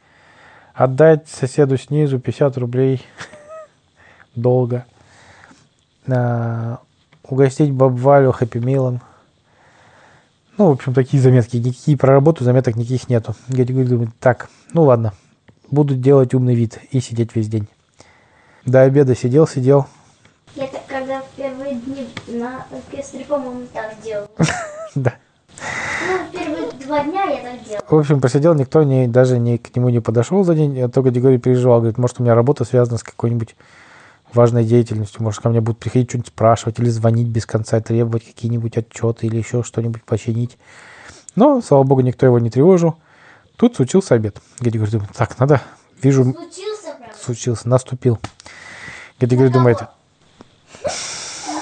Отдать 0.76 1.28
соседу 1.28 1.78
снизу 1.78 2.20
50 2.20 2.58
рублей 2.58 3.04
долго. 4.36 4.86
А, 6.08 6.80
угостить 7.24 7.72
баб 7.72 7.94
Валю 7.94 8.32
хэппи 8.32 8.60
милом. 8.60 9.02
Ну, 10.58 10.70
в 10.70 10.72
общем, 10.72 10.94
такие 10.94 11.22
заметки. 11.22 11.58
Никакие 11.58 11.98
про 11.98 12.14
работу 12.14 12.44
заметок 12.44 12.76
никаких 12.76 13.10
нету. 13.10 13.36
Я 13.50 13.66
думаю, 13.66 14.12
так, 14.20 14.50
ну 14.74 14.84
ладно. 14.84 15.14
Буду 15.70 15.96
делать 15.96 16.34
умный 16.34 16.56
вид 16.56 16.80
и 16.92 17.02
сидеть 17.02 17.36
весь 17.36 17.48
день. 17.48 17.68
До 18.66 18.84
обеда 18.84 19.16
сидел, 19.16 19.48
сидел. 19.48 19.88
Я 20.56 20.68
так, 20.68 20.86
когда 20.88 21.22
в 21.22 21.30
первые 21.36 21.76
дни 21.76 22.08
на 22.28 22.66
оркестре, 22.72 23.26
по-моему, 23.26 23.64
так 23.74 23.96
делал. 24.04 24.28
Да. 24.96 25.14
Ну, 26.08 26.18
первые 26.32 26.72
два 26.86 27.04
дня 27.04 27.26
я 27.26 27.44
так 27.44 27.68
делал. 27.68 27.82
В 27.90 27.96
общем, 27.96 28.22
посидел, 28.22 28.54
никто 28.54 28.84
не, 28.84 29.10
даже 29.10 29.38
не, 29.40 29.58
к 29.58 29.76
нему 29.76 29.90
не 29.90 30.00
подошел 30.00 30.46
за 30.46 30.56
день. 30.56 30.78
Я 30.78 30.88
только 30.88 31.12
Григорий 31.12 31.38
переживал. 31.38 31.80
Говорит, 31.80 31.98
может, 31.98 32.22
у 32.22 32.24
меня 32.24 32.34
работа 32.34 32.64
связана 32.64 32.98
с 32.98 33.04
какой-нибудь 33.04 33.58
важной 34.36 34.64
деятельностью. 34.66 35.24
Может, 35.24 35.42
ко 35.42 35.50
мне 35.50 35.62
будут 35.62 35.80
приходить 35.80 36.10
что-нибудь 36.10 36.28
спрашивать 36.28 36.80
или 36.80 36.90
звонить 36.90 37.28
без 37.28 37.46
конца, 37.46 37.80
требовать 37.80 38.26
какие-нибудь 38.26 38.78
отчеты 38.78 39.28
или 39.28 39.38
еще 39.38 39.64
что-нибудь 39.64 40.04
починить. 40.04 40.58
Но, 41.36 41.62
слава 41.62 41.84
богу, 41.84 42.02
никто 42.02 42.26
его 42.26 42.40
не 42.40 42.50
тревожил. 42.50 42.96
Тут 43.58 43.76
случился 43.76 44.16
обед. 44.16 44.38
Григорий 44.60 44.92
думает, 44.92 45.12
так, 45.14 45.40
надо, 45.40 45.62
вижу, 46.02 46.24
Случился, 46.24 46.96
правда? 46.98 47.16
случился, 47.20 47.70
наступил. 47.70 48.20
Думает, 49.52 49.80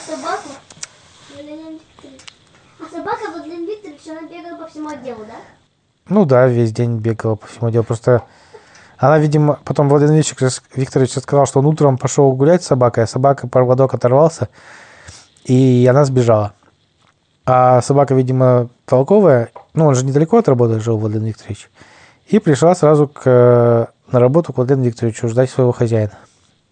собаку? 0.05 0.49
Владимир 1.33 1.73
Викторович. 1.73 2.21
А 2.79 2.89
собака 2.89 3.31
Владимир 3.31 3.69
Викторович, 3.69 4.07
она 4.07 4.27
бегала 4.27 4.57
по 4.57 4.67
всему 4.67 4.89
отделу, 4.89 5.25
да? 5.25 5.35
ну 6.07 6.25
да, 6.25 6.47
весь 6.47 6.71
день 6.71 6.97
бегала 6.97 7.35
по 7.35 7.47
всему 7.47 7.69
делу. 7.69 7.83
Просто 7.83 8.23
она, 9.03 9.19
видимо, 9.19 9.59
потом 9.65 9.89
Владимир 9.89 10.13
Викторович, 10.13 10.61
Викторович 10.73 11.11
сказал, 11.11 11.45
что 11.45 11.59
он 11.59 11.65
утром 11.65 11.97
пошел 11.97 12.31
гулять 12.31 12.63
с 12.63 12.67
собакой, 12.67 13.03
а 13.03 13.07
собака 13.07 13.49
проводок 13.49 13.93
оторвался, 13.93 14.47
и 15.43 15.85
она 15.89 16.05
сбежала. 16.05 16.53
А 17.45 17.81
собака, 17.81 18.15
видимо, 18.15 18.69
толковая, 18.85 19.49
ну, 19.73 19.87
он 19.87 19.95
же 19.95 20.05
недалеко 20.05 20.37
от 20.37 20.47
работы 20.47 20.79
жил, 20.79 20.97
Владимир 20.97 21.27
Викторович, 21.27 21.69
и 22.27 22.39
пришла 22.39 22.73
сразу 22.75 23.09
к, 23.09 23.91
на 24.09 24.19
работу 24.21 24.53
к 24.53 24.55
Владимиру 24.55 24.85
Викторовичу 24.85 25.27
ждать 25.27 25.49
своего 25.49 25.73
хозяина. 25.73 26.17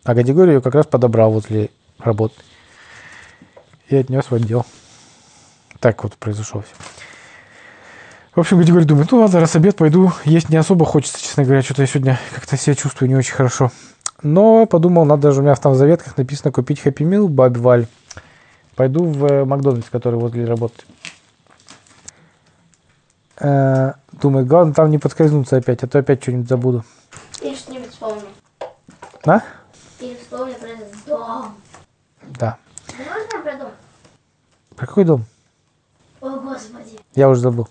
А 0.05 0.13
Гадигорий 0.13 0.53
ее 0.53 0.61
как 0.61 0.73
раз 0.73 0.85
подобрал 0.85 1.33
возле 1.33 1.69
работы 1.99 2.35
и 3.89 3.97
отнес 3.97 4.31
в 4.31 4.33
отдел. 4.33 4.65
Так 5.81 6.01
вот 6.05 6.13
произошло 6.13 6.61
все. 6.61 7.00
В 8.33 8.39
общем, 8.39 8.57
Гадигорий 8.59 8.85
думает, 8.85 9.11
ну 9.11 9.19
ладно, 9.19 9.41
раз 9.41 9.57
обед 9.57 9.75
пойду, 9.75 10.13
есть 10.23 10.47
не 10.47 10.55
особо 10.55 10.85
хочется, 10.85 11.21
честно 11.21 11.43
говоря, 11.43 11.61
что-то 11.61 11.81
я 11.81 11.87
сегодня 11.87 12.19
как-то 12.33 12.55
себя 12.55 12.75
чувствую 12.75 13.09
не 13.09 13.15
очень 13.15 13.33
хорошо. 13.33 13.71
Но 14.23 14.65
подумал, 14.65 15.03
надо 15.03 15.31
же, 15.31 15.41
у 15.41 15.43
меня 15.43 15.53
там 15.55 15.73
в 15.73 15.75
заветках 15.75 16.17
написано 16.17 16.53
купить 16.53 16.79
Happy 16.85 17.03
Meal, 17.03 17.27
Бабе 17.27 17.59
Валь. 17.59 17.87
Пойду 18.75 19.03
в 19.03 19.25
э, 19.25 19.43
Макдональдс, 19.43 19.89
который 19.89 20.17
возле 20.17 20.45
работы. 20.45 20.81
Э, 23.39 23.93
Думаю, 24.13 24.45
главное 24.45 24.73
там 24.73 24.89
не 24.91 24.97
подскользнуться 24.97 25.57
опять, 25.57 25.83
а 25.83 25.87
то 25.87 25.99
опять 25.99 26.21
что-нибудь 26.21 26.47
забуду. 26.47 26.85
Или 27.41 27.55
что-нибудь 27.55 27.89
вспомни. 27.89 28.21
А? 29.25 29.41
Или 29.99 30.15
вспомни 30.15 30.53
про 30.53 30.67
этот 30.67 31.05
дом. 31.05 31.55
Да. 32.39 32.57
Ты 32.85 32.93
можешь 33.03 33.43
про 33.43 33.57
дом? 33.57 33.71
Про 34.75 34.87
какой 34.87 35.03
дом? 35.03 35.25
О, 36.21 36.29
Господи. 36.39 36.99
Я 37.15 37.29
уже 37.29 37.41
забыл. 37.41 37.67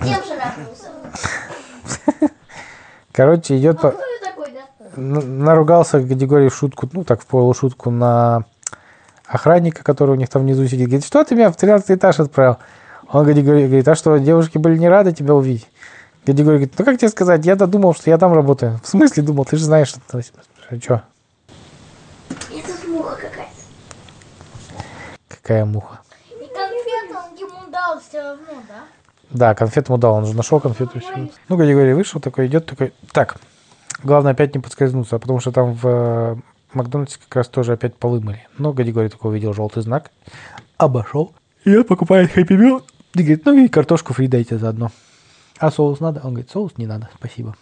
А 0.00 0.04
шарахнулся. 0.04 0.90
Короче, 3.12 3.58
идет 3.58 3.76
А 3.84 3.90
по... 3.90 3.96
я 3.96 4.30
такой, 4.30 4.52
да? 4.52 4.96
наругался 4.96 6.00
Гадигорий 6.00 6.48
в 6.48 6.54
шутку, 6.54 6.88
ну 6.92 7.04
так 7.04 7.20
в 7.20 7.26
полушутку 7.26 7.90
на 7.90 8.44
охранника, 9.26 9.84
который 9.84 10.12
у 10.12 10.14
них 10.14 10.28
там 10.28 10.42
внизу 10.42 10.66
сидит. 10.66 10.88
Говорит, 10.88 11.04
что 11.04 11.22
ты 11.24 11.34
меня 11.34 11.50
в 11.50 11.56
13 11.56 11.90
этаж 11.90 12.18
отправил? 12.20 12.58
Он 13.12 13.24
говорит, 13.24 13.44
говорит, 13.44 13.88
а 13.88 13.94
что, 13.94 14.16
девушки 14.18 14.58
были 14.58 14.78
не 14.78 14.88
рады 14.88 15.12
тебя 15.12 15.34
увидеть? 15.34 15.68
Гадигорий 16.26 16.58
говорит, 16.58 16.74
ну 16.78 16.84
как 16.84 16.98
тебе 16.98 17.08
сказать, 17.08 17.44
я-то 17.44 17.66
думал, 17.66 17.94
что 17.94 18.10
я 18.10 18.18
там 18.18 18.32
работаю. 18.32 18.80
В 18.82 18.88
смысле 18.88 19.22
думал, 19.22 19.44
ты 19.44 19.56
же 19.56 19.64
знаешь, 19.64 19.88
что 19.88 20.00
ты... 20.06 20.22
Что? 20.80 21.02
Тут 22.28 22.88
муха 22.88 23.16
какая-то. 23.16 23.50
Какая 25.28 25.64
муха. 25.64 26.00
И 26.30 26.46
конфету 26.46 27.16
он 27.16 27.36
ему 27.36 27.70
дал 27.70 27.98
все 28.00 28.22
равно, 28.22 28.62
да? 28.68 28.84
Да, 29.30 29.54
конфету 29.54 29.92
ему 29.92 30.00
дал, 30.00 30.14
он 30.14 30.26
же 30.26 30.34
нашел 30.34 30.60
конфету. 30.60 31.00
Ну, 31.48 31.56
Гадигорий 31.56 31.92
вышел 31.92 32.20
такой, 32.20 32.46
идет 32.46 32.66
такой, 32.66 32.92
так, 33.12 33.36
главное 34.02 34.32
опять 34.32 34.54
не 34.54 34.60
подскользнуться, 34.60 35.18
потому 35.18 35.40
что 35.40 35.52
там 35.52 35.74
в 35.74 35.86
э, 35.86 36.36
Макдональдсе 36.72 37.18
как 37.28 37.36
раз 37.36 37.48
тоже 37.48 37.72
опять 37.72 37.94
полы 37.96 38.20
мыли. 38.20 38.46
Но 38.58 38.72
Гадигорий 38.72 39.08
такой 39.08 39.30
увидел 39.30 39.52
желтый 39.52 39.82
знак, 39.82 40.10
обошел, 40.78 41.32
и 41.64 41.76
он 41.76 41.84
покупает 41.84 42.32
хэппи 42.32 42.54
мил, 42.54 42.82
и 43.14 43.18
говорит, 43.22 43.44
ну 43.44 43.54
и 43.54 43.68
картошку 43.68 44.14
фри 44.14 44.26
дайте 44.26 44.58
заодно. 44.58 44.90
А 45.58 45.70
соус 45.70 46.00
надо? 46.00 46.20
Он 46.24 46.30
говорит, 46.30 46.50
соус 46.50 46.72
не 46.76 46.86
надо, 46.86 47.08
спасибо. 47.16 47.54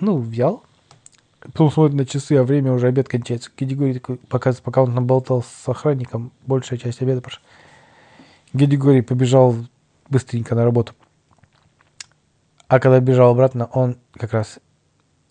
Ну, 0.00 0.18
взял, 0.18 0.64
Потом 1.52 1.70
смотрит 1.70 1.96
на 1.96 2.06
часы, 2.06 2.32
а 2.32 2.42
время 2.42 2.72
уже 2.72 2.88
обед 2.88 3.08
кончается. 3.08 3.50
Гедигорий 3.56 3.94
такой, 3.94 4.16
пока, 4.16 4.52
пока 4.52 4.82
он 4.82 4.94
наболтал 4.94 5.44
с 5.44 5.68
охранником, 5.68 6.32
большая 6.44 6.78
часть 6.78 7.00
обеда 7.02 7.20
прошла. 7.20 7.40
Гедигорий 8.52 9.02
побежал 9.02 9.54
быстренько 10.08 10.54
на 10.54 10.64
работу. 10.64 10.94
А 12.68 12.80
когда 12.80 13.00
бежал 13.00 13.30
обратно, 13.30 13.66
он 13.72 13.96
как 14.12 14.32
раз 14.32 14.58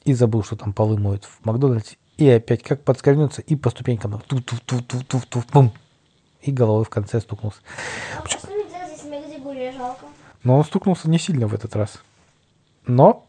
и 0.04 0.14
забыл, 0.14 0.44
что 0.44 0.56
там 0.56 0.74
полы 0.74 0.98
моют 0.98 1.26
в 1.26 1.46
Макдональдсе. 1.46 1.98
И 2.18 2.30
опять 2.30 2.64
как 2.64 2.82
подскользнется 2.84 3.42
и 3.42 3.56
по 3.56 3.70
ступенькам 3.70 4.22
ту 4.28 4.40
ту 4.40 4.56
ту 4.66 4.82
ту 4.82 5.04
ту 5.04 5.22
ту 5.28 5.44
бум 5.52 5.74
И 6.42 6.52
головой 6.52 6.86
в 6.86 6.90
конце 6.90 7.20
стукнулся. 7.20 7.60
А 8.18 8.22
жалко? 9.72 10.06
Но 10.44 10.58
он 10.58 10.64
стукнулся 10.64 11.10
не 11.10 11.20
сильно 11.20 11.48
в 11.48 11.54
этот 11.54 11.76
раз. 11.76 12.02
Но 12.88 13.26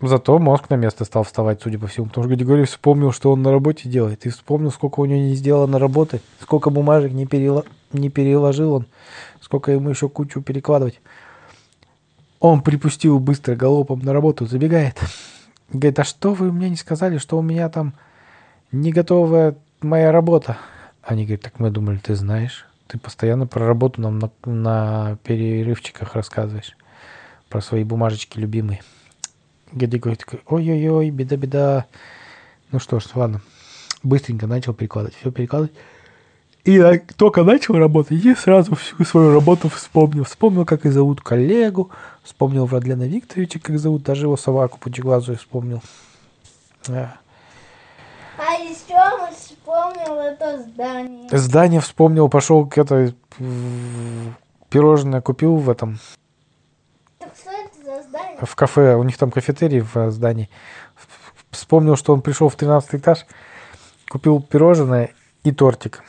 зато 0.00 0.38
мозг 0.38 0.70
на 0.70 0.74
место 0.74 1.04
стал 1.04 1.24
вставать, 1.24 1.62
судя 1.62 1.78
по 1.78 1.86
всему. 1.86 2.06
Потому 2.06 2.26
что 2.26 2.36
Григорий 2.36 2.64
вспомнил, 2.64 3.12
что 3.12 3.32
он 3.32 3.42
на 3.42 3.50
работе 3.50 3.88
делает. 3.88 4.26
И 4.26 4.28
вспомнил, 4.28 4.70
сколько 4.70 5.00
у 5.00 5.06
него 5.06 5.20
не 5.20 5.34
сделано 5.34 5.78
работы, 5.78 6.20
сколько 6.40 6.70
бумажек 6.70 7.12
не, 7.12 7.26
перело... 7.26 7.64
не 7.92 8.10
переложил 8.10 8.74
он, 8.74 8.86
сколько 9.40 9.72
ему 9.72 9.90
еще 9.90 10.08
кучу 10.08 10.42
перекладывать. 10.42 11.00
Он 12.40 12.62
припустил 12.62 13.18
быстро 13.18 13.54
галопом 13.54 14.00
на 14.00 14.14
работу, 14.14 14.46
забегает. 14.46 14.98
Говорит, 15.68 15.98
а 15.98 16.04
что 16.04 16.32
вы 16.32 16.50
мне 16.50 16.70
не 16.70 16.76
сказали, 16.76 17.18
что 17.18 17.38
у 17.38 17.42
меня 17.42 17.68
там 17.68 17.94
не 18.72 18.92
готовая 18.92 19.56
моя 19.82 20.10
работа? 20.10 20.56
Они 21.02 21.24
говорят, 21.24 21.42
так 21.42 21.58
мы 21.58 21.70
думали, 21.70 21.98
ты 21.98 22.14
знаешь. 22.14 22.66
Ты 22.86 22.98
постоянно 22.98 23.46
про 23.46 23.66
работу 23.66 24.00
нам 24.00 24.18
на, 24.18 24.30
на 24.46 25.18
перерывчиках 25.22 26.14
рассказываешь. 26.14 26.76
Про 27.50 27.60
свои 27.60 27.84
бумажечки 27.84 28.38
любимые. 28.38 28.80
Геди 29.72 29.98
говорит, 29.98 30.20
такой, 30.20 30.40
ой-ой-ой, 30.46 31.10
беда-беда. 31.10 31.86
Ну 32.72 32.78
что 32.78 33.00
ж, 33.00 33.06
ладно. 33.14 33.42
Быстренько 34.02 34.46
начал 34.46 34.72
перекладывать. 34.72 35.16
Все 35.16 35.30
перекладывать. 35.30 35.74
И 36.64 36.72
я 36.72 36.98
только 37.16 37.42
начал 37.42 37.74
работать, 37.74 38.24
и 38.24 38.34
сразу 38.34 38.74
всю 38.74 39.02
свою 39.04 39.32
работу 39.32 39.68
вспомнил. 39.68 40.24
Вспомнил, 40.24 40.66
как 40.66 40.84
и 40.84 40.90
зовут 40.90 41.22
коллегу. 41.22 41.90
Вспомнил 42.22 42.66
Владлена 42.66 43.06
Викторовича, 43.06 43.60
как 43.60 43.78
зовут. 43.78 44.02
Даже 44.02 44.26
его 44.26 44.36
собаку 44.36 44.78
пучеглазую 44.78 45.38
вспомнил. 45.38 45.80
А. 46.88 47.16
А 48.36 48.54
еще 48.54 48.94
он 48.94 49.34
вспомнил 49.34 50.18
это 50.18 50.62
здание. 50.62 51.28
Здание 51.30 51.80
вспомнил, 51.80 52.28
пошел 52.28 52.66
к 52.66 52.78
этой 52.78 53.14
пирожное 54.70 55.20
купил 55.20 55.56
в 55.56 55.68
этом 55.68 55.98
Так 57.18 57.34
что 57.36 57.50
это 57.50 57.84
за 57.84 58.08
здание? 58.08 58.38
в 58.40 58.54
кафе, 58.54 58.94
у 58.94 59.02
них 59.02 59.18
там 59.18 59.30
кафетерий 59.30 59.80
в 59.80 60.10
здании. 60.10 60.48
Вспомнил, 61.50 61.96
что 61.96 62.14
он 62.14 62.22
пришел 62.22 62.48
в 62.48 62.56
13 62.56 62.94
этаж, 62.94 63.26
купил 64.08 64.40
пирожное 64.40 65.12
и 65.42 65.52
тортик. 65.52 66.02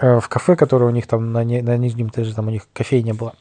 Э, 0.00 0.18
В 0.20 0.28
кафе, 0.28 0.56
которое 0.56 0.86
у 0.86 0.90
них 0.90 1.06
там 1.06 1.32
на, 1.32 1.44
ни- 1.44 1.60
на 1.60 1.76
нижнем 1.76 2.08
этаже, 2.08 2.34
там 2.34 2.48
у 2.48 2.50
них 2.50 2.66
кофейня 2.72 3.14
была. 3.14 3.34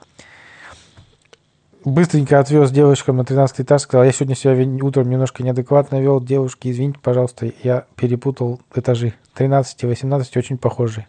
Быстренько 1.85 2.39
отвез 2.39 2.71
девушкам 2.71 3.17
на 3.17 3.25
13 3.25 3.61
этаж, 3.61 3.81
сказал, 3.81 4.05
я 4.05 4.13
сегодня 4.13 4.35
себя 4.35 4.53
утром 4.85 5.09
немножко 5.09 5.43
неадекватно 5.43 5.99
вел, 6.01 6.21
девушки, 6.21 6.69
извините, 6.71 6.99
пожалуйста, 7.01 7.51
я 7.61 7.85
перепутал 7.97 8.61
этажи. 8.73 9.13
13 9.33 9.83
и 9.83 9.87
18 9.87 10.37
очень 10.37 10.57
похожие. 10.57 11.07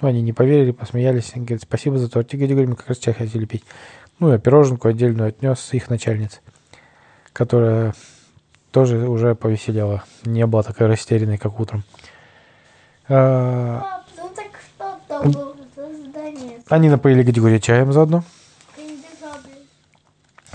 Ну, 0.00 0.08
они 0.08 0.22
не 0.22 0.32
поверили, 0.32 0.72
посмеялись. 0.72 1.32
Они 1.34 1.44
говорят, 1.44 1.62
спасибо 1.62 1.98
за 1.98 2.10
тортик. 2.10 2.40
Говорю, 2.40 2.70
мы 2.70 2.76
как 2.76 2.88
раз 2.88 2.98
чай 2.98 3.14
хотели 3.14 3.44
пить. 3.44 3.64
Ну, 4.18 4.32
я 4.32 4.38
пироженку 4.38 4.88
отдельную 4.88 5.28
отнес 5.28 5.68
их 5.72 5.88
начальнице, 5.88 6.40
которая 7.32 7.94
тоже 8.72 9.08
уже 9.08 9.34
повеселела. 9.34 10.02
Не 10.24 10.46
была 10.46 10.62
такая 10.64 10.88
растерянной, 10.88 11.38
как 11.38 11.60
утром. 11.60 11.84
А, 13.08 13.80
Пап, 13.80 14.04
ну 14.16 14.28
так 14.34 14.46
что 14.46 14.74
там 14.78 14.88
было 14.88 14.98
за 14.98 15.04
здание? 15.04 15.05
Они 16.68 16.88
напоили 16.88 17.22
Гадигория 17.22 17.60
чаем 17.60 17.92
заодно. 17.92 18.24
Крендижабель. 18.74 19.66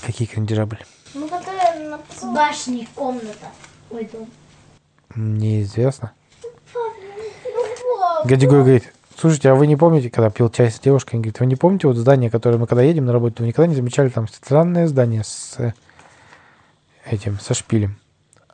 Какие 0.02 0.28
крендижабли? 0.28 0.80
Ну, 1.13 1.28
которая 1.28 1.89
на 1.89 2.00
С 2.15 2.24
башней 2.24 2.88
комната. 2.95 3.47
Ой, 3.89 4.10
дом. 4.12 4.30
Неизвестно. 5.15 6.13
Ну, 6.43 6.50
пап, 8.00 8.26
Гадигорий 8.26 8.63
говорит, 8.63 8.93
слушайте, 9.17 9.50
а 9.50 9.56
вы 9.56 9.67
не 9.67 9.76
помните, 9.76 10.10
когда 10.10 10.30
пил 10.30 10.50
чай 10.50 10.71
с 10.71 10.80
девушкой, 10.80 11.15
он 11.15 11.21
говорит, 11.21 11.39
вы 11.39 11.45
не 11.45 11.56
помните 11.56 11.88
вот 11.88 11.97
здание, 11.97 12.30
которое 12.30 12.58
мы 12.58 12.67
когда 12.67 12.84
едем 12.84 13.06
на 13.06 13.13
работу, 13.13 13.43
вы 13.43 13.47
никогда 13.47 13.67
не 13.67 13.76
замечали 13.76 14.10
там 14.10 14.28
странное 14.28 14.88
здание 14.88 15.24
с 15.24 15.56
э, 15.60 15.74
этим, 17.06 17.39
со 17.39 17.54
шпилем? 17.54 17.97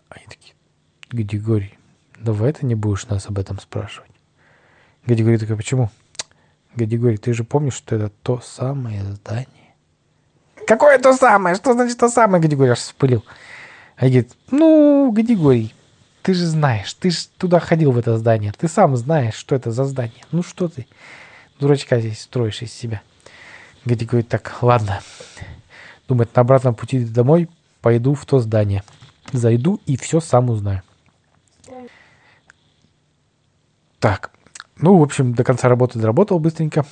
Они 0.09 0.25
такие, 0.25 0.53
Гадигорий, 1.09 1.77
давай 2.19 2.53
ты 2.53 2.65
не 2.65 2.75
будешь 2.75 3.07
нас 3.07 3.27
об 3.27 3.39
этом 3.39 3.59
спрашивать. 3.59 4.06
Гадигорий 5.07 5.37
такой, 5.37 5.55
почему? 5.55 5.89
Гадигорий, 6.75 7.17
ты 7.17 7.33
же 7.33 7.45
помнишь, 7.45 7.75
что 7.75 7.95
это 7.95 8.09
то 8.21 8.41
самое 8.41 9.03
здание? 9.03 9.47
Какое 10.67 10.99
то 10.99 11.13
самое? 11.13 11.55
Что 11.55 11.73
значит 11.73 11.97
то 11.97 12.09
самое? 12.09 12.41
Гадигорий 12.43 12.73
аж 12.73 12.79
вспылил. 12.79 13.23
А 13.95 14.01
говорит, 14.01 14.33
ну, 14.51 15.09
Гадигорий, 15.13 15.73
ты 16.23 16.33
же 16.33 16.45
знаешь, 16.45 16.93
ты 16.93 17.09
же 17.09 17.19
туда 17.37 17.61
ходил 17.61 17.91
в 17.91 17.97
это 17.97 18.17
здание. 18.17 18.51
Ты 18.51 18.67
сам 18.67 18.97
знаешь, 18.97 19.35
что 19.35 19.55
это 19.55 19.71
за 19.71 19.85
здание. 19.85 20.25
Ну 20.31 20.43
что 20.43 20.67
ты, 20.67 20.85
дурачка 21.57 22.01
здесь 22.01 22.21
строишь 22.21 22.61
из 22.61 22.73
себя. 22.73 23.01
Гади 23.85 24.03
говорит, 24.03 24.27
так, 24.27 24.61
ладно. 24.61 24.99
Думает, 26.09 26.35
на 26.35 26.41
обратном 26.41 26.75
пути 26.75 27.05
домой 27.05 27.49
пойду 27.79 28.13
в 28.13 28.25
то 28.25 28.39
здание. 28.39 28.83
Зайду 29.31 29.79
и 29.85 29.95
все 29.95 30.19
сам 30.19 30.49
узнаю. 30.49 30.81
Так, 33.99 34.31
ну, 34.79 34.97
в 34.97 35.01
общем, 35.03 35.33
до 35.33 35.43
конца 35.43 35.67
работы 35.69 35.99
доработал 35.99 36.39
быстренько. 36.39 36.85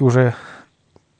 Уже 0.00 0.34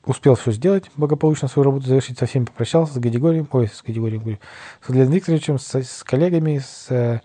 успел 0.05 0.35
все 0.35 0.51
сделать, 0.51 0.85
благополучно 0.95 1.47
свою 1.47 1.65
работу 1.65 1.87
завершить, 1.87 2.17
со 2.17 2.25
всеми 2.25 2.45
попрощался, 2.45 2.93
с 2.93 2.97
Гадигорием, 2.97 3.47
ой, 3.51 3.67
с 3.67 3.83
Гадигорием, 3.83 4.21
говорю, 4.21 4.39
с 4.81 4.87
Владимиром 4.87 5.11
Викторовичем, 5.13 5.59
с, 5.59 5.75
с 5.75 6.03
коллегами, 6.03 6.59
с 6.59 6.87
э, 6.89 7.19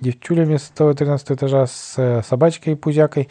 девчулями 0.00 0.56
с 0.58 0.68
того 0.68 0.92
13 0.94 1.32
этажа, 1.32 1.66
с 1.66 1.94
э, 1.96 2.22
собачкой 2.22 2.76
Пузякой, 2.76 3.28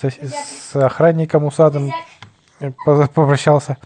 со- 0.00 0.10
с 0.10 0.74
охранником 0.76 1.44
усатым 1.44 1.92
э, 2.60 2.70
по- 2.84 3.06
попрощался. 3.08 3.76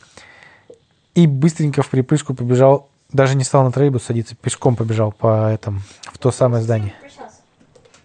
И 1.14 1.26
быстренько 1.26 1.82
в 1.82 1.88
припрыжку 1.88 2.34
побежал, 2.34 2.88
даже 3.12 3.34
не 3.34 3.44
стал 3.44 3.64
на 3.64 3.72
троллейбус 3.72 4.04
садиться, 4.04 4.36
пешком 4.36 4.76
побежал 4.76 5.10
по 5.12 5.50
этому, 5.50 5.80
в 6.12 6.18
то 6.18 6.30
самое 6.30 6.62
здание. 6.62 6.94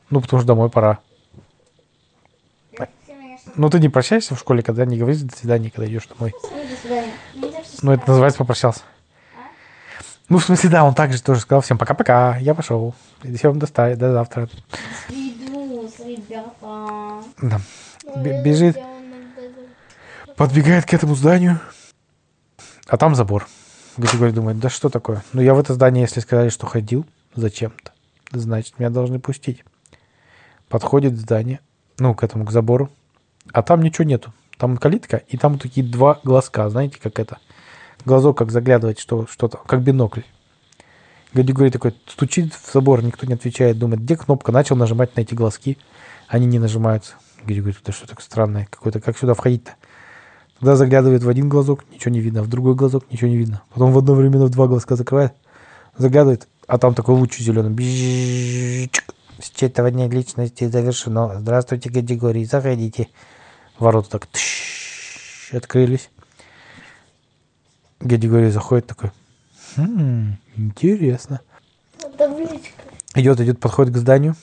Ну, 0.10 0.22
потому 0.22 0.40
что 0.42 0.48
домой 0.48 0.70
пора. 0.70 1.00
Все 3.48 3.54
Ну, 3.56 3.70
ты 3.70 3.80
не 3.80 3.90
прощаешься 3.90 4.36
в 4.36 4.40
школе, 4.40 4.62
когда 4.62 4.86
не 4.86 4.98
говоришь 4.98 5.22
до 5.22 5.36
свидания, 5.36 5.72
когда 5.72 5.88
идешь 5.90 6.08
домой. 6.08 6.34
Ну, 6.42 6.50
до 6.50 6.76
свидания. 6.82 7.14
Ну, 7.82 7.92
это 7.92 8.04
называется 8.08 8.40
попрощался. 8.40 8.82
Ну, 10.30 10.40
в 10.40 10.44
смысле, 10.44 10.70
да, 10.70 10.84
он 10.84 10.94
также 10.94 11.22
тоже 11.22 11.40
сказал 11.40 11.62
всем 11.62 11.78
пока-пока, 11.78 12.38
я 12.38 12.54
пошел. 12.54 12.94
Всем 13.36 13.60
до, 13.60 13.66
ста- 13.66 13.96
до 13.96 14.12
завтра. 14.12 14.50
Иду 15.10 15.88
с 15.88 16.00
ребята. 16.02 17.24
Да. 17.42 17.62
бежит. 18.44 18.78
Подбегает 20.36 20.86
к 20.86 20.94
этому 20.94 21.16
зданию, 21.16 21.60
а 22.88 22.98
там 22.98 23.16
забор. 23.16 23.48
Григорий 23.96 24.32
думает, 24.32 24.60
да 24.60 24.70
что 24.70 24.90
такое? 24.90 25.24
Ну, 25.34 25.42
я 25.42 25.54
в 25.56 25.60
это 25.60 25.74
здание, 25.74 26.04
если 26.04 26.20
сказали, 26.20 26.50
что 26.50 26.68
ходил 26.68 27.06
зачем-то, 27.34 27.92
значит, 28.32 28.78
меня 28.78 28.90
должны 28.92 29.20
пустить. 29.20 29.64
Подходит 30.70 31.14
к 31.14 31.18
зданию, 31.18 31.60
ну, 31.98 32.14
к 32.14 32.24
этому, 32.24 32.46
к 32.46 32.52
забору, 32.52 32.92
а 33.54 33.62
там 33.64 33.82
ничего 33.82 34.06
нету. 34.06 34.34
Там 34.58 34.78
калитка, 34.78 35.18
и 35.28 35.38
там 35.38 35.60
такие 35.60 35.86
два 35.86 36.20
глазка, 36.24 36.70
знаете, 36.70 37.00
как 37.02 37.20
это. 37.20 37.38
Глазок, 38.06 38.38
как 38.38 38.52
заглядывать, 38.52 39.00
что, 39.00 39.28
что-то, 39.28 39.58
как 39.58 39.84
бинокль. 39.84 40.22
Григорий 41.34 41.70
такой 41.70 41.94
стучит 42.08 42.54
в 42.54 42.72
забор, 42.72 43.04
никто 43.04 43.28
не 43.28 43.34
отвечает, 43.34 43.78
думает, 43.78 44.02
где 44.02 44.16
кнопка, 44.16 44.52
начал 44.52 44.76
нажимать 44.76 45.16
на 45.16 45.22
эти 45.22 45.36
глазки, 45.36 45.78
они 46.28 46.46
не 46.46 46.58
нажимаются. 46.58 47.16
Геди 47.46 47.60
говорит, 47.60 47.80
это 47.82 47.92
что 47.92 48.08
так 48.08 48.22
странное 48.22 48.68
какое-то, 48.70 49.00
как 49.00 49.18
сюда 49.18 49.34
входить-то? 49.34 49.76
Туда 50.60 50.76
заглядывает 50.76 51.24
в 51.24 51.30
один 51.30 51.50
глазок, 51.50 51.86
ничего 51.92 52.12
не 52.12 52.20
видно, 52.20 52.42
в 52.42 52.48
другой 52.48 52.76
глазок 52.76 53.06
ничего 53.12 53.30
не 53.30 53.38
видно. 53.38 53.62
Потом 53.74 53.92
в 53.92 53.98
одновременно 53.98 54.46
в 54.46 54.50
два 54.50 54.68
глазка 54.68 54.96
закрывает, 54.96 55.34
заглядывает, 55.98 56.48
а 56.66 56.80
там 56.80 56.96
такой 56.96 57.16
луч 57.16 57.38
зеленый. 57.38 58.90
Считывание 59.40 60.10
личности 60.10 60.68
завершено. 60.68 61.40
Здравствуйте, 61.40 61.92
категории, 61.92 62.44
заходите. 62.44 63.10
Ворота 63.80 64.10
так 64.10 64.28
тш, 64.32 65.54
открылись. 65.54 66.10
Категория 68.00 68.52
заходит 68.52 68.88
такой. 68.88 69.12
«Хм, 69.76 70.38
интересно. 70.56 71.42
Табличка. 72.18 72.70
Идет, 73.16 73.40
идет, 73.40 73.60
подходит 73.60 73.94
к 73.94 73.98
зданию. 73.98 74.36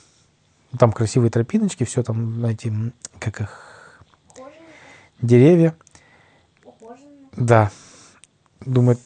Там 0.79 0.93
красивые 0.93 1.31
тропиночки, 1.31 1.85
все 1.85 2.03
там, 2.03 2.45
м, 2.45 2.93
как 3.19 3.41
их, 3.41 4.03
деревья. 5.21 5.75
Да. 7.37 7.71
Думает, 8.61 8.99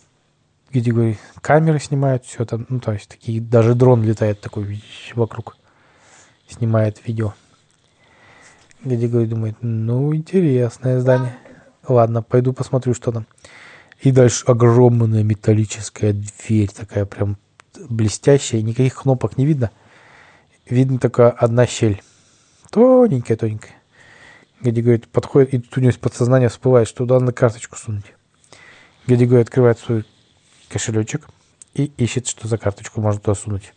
говорит, 0.72 1.18
камеры 1.40 1.78
снимают, 1.78 2.24
все 2.24 2.44
там, 2.44 2.66
ну, 2.68 2.80
то 2.80 2.92
есть 2.92 3.08
такие, 3.08 3.40
даже 3.40 3.74
дрон 3.74 4.02
летает 4.02 4.40
такой 4.40 4.82
вокруг, 5.14 5.56
снимает 6.48 7.06
видео. 7.06 7.34
Где 8.84 9.08
говорит, 9.08 9.30
думает, 9.30 9.56
ну, 9.60 10.14
интересное 10.14 11.00
здание. 11.00 11.36
Ладно, 11.86 12.22
пойду 12.22 12.52
посмотрю, 12.52 12.94
что 12.94 13.10
там. 13.10 13.26
И 14.00 14.12
дальше 14.12 14.44
огромная 14.46 15.24
металлическая 15.24 16.12
дверь, 16.12 16.70
такая 16.70 17.04
прям 17.04 17.36
блестящая, 17.88 18.62
никаких 18.62 18.94
кнопок 19.02 19.36
не 19.36 19.46
видно. 19.46 19.70
Видно 20.68 20.98
только 20.98 21.30
одна 21.30 21.66
щель. 21.66 22.02
Тоненькая, 22.70 23.36
тоненькая. 23.36 23.74
Где 24.60 24.82
говорит, 24.82 25.08
подходит, 25.08 25.54
и 25.54 25.58
тут 25.58 25.78
у 25.78 25.80
него 25.80 25.90
из 25.90 25.96
подсознания 25.96 26.48
всплывает, 26.48 26.88
что 26.88 26.98
туда 26.98 27.18
надо 27.18 27.32
карточку 27.32 27.76
сунуть. 27.76 28.14
Где 29.06 29.24
говорит, 29.24 29.48
открывает 29.48 29.78
свой 29.78 30.04
кошелечек 30.68 31.28
и 31.74 31.84
ищет, 31.96 32.26
что 32.28 32.46
за 32.46 32.58
карточку 32.58 33.00
можно 33.00 33.20
туда 33.20 33.34
сунуть. 33.34 33.72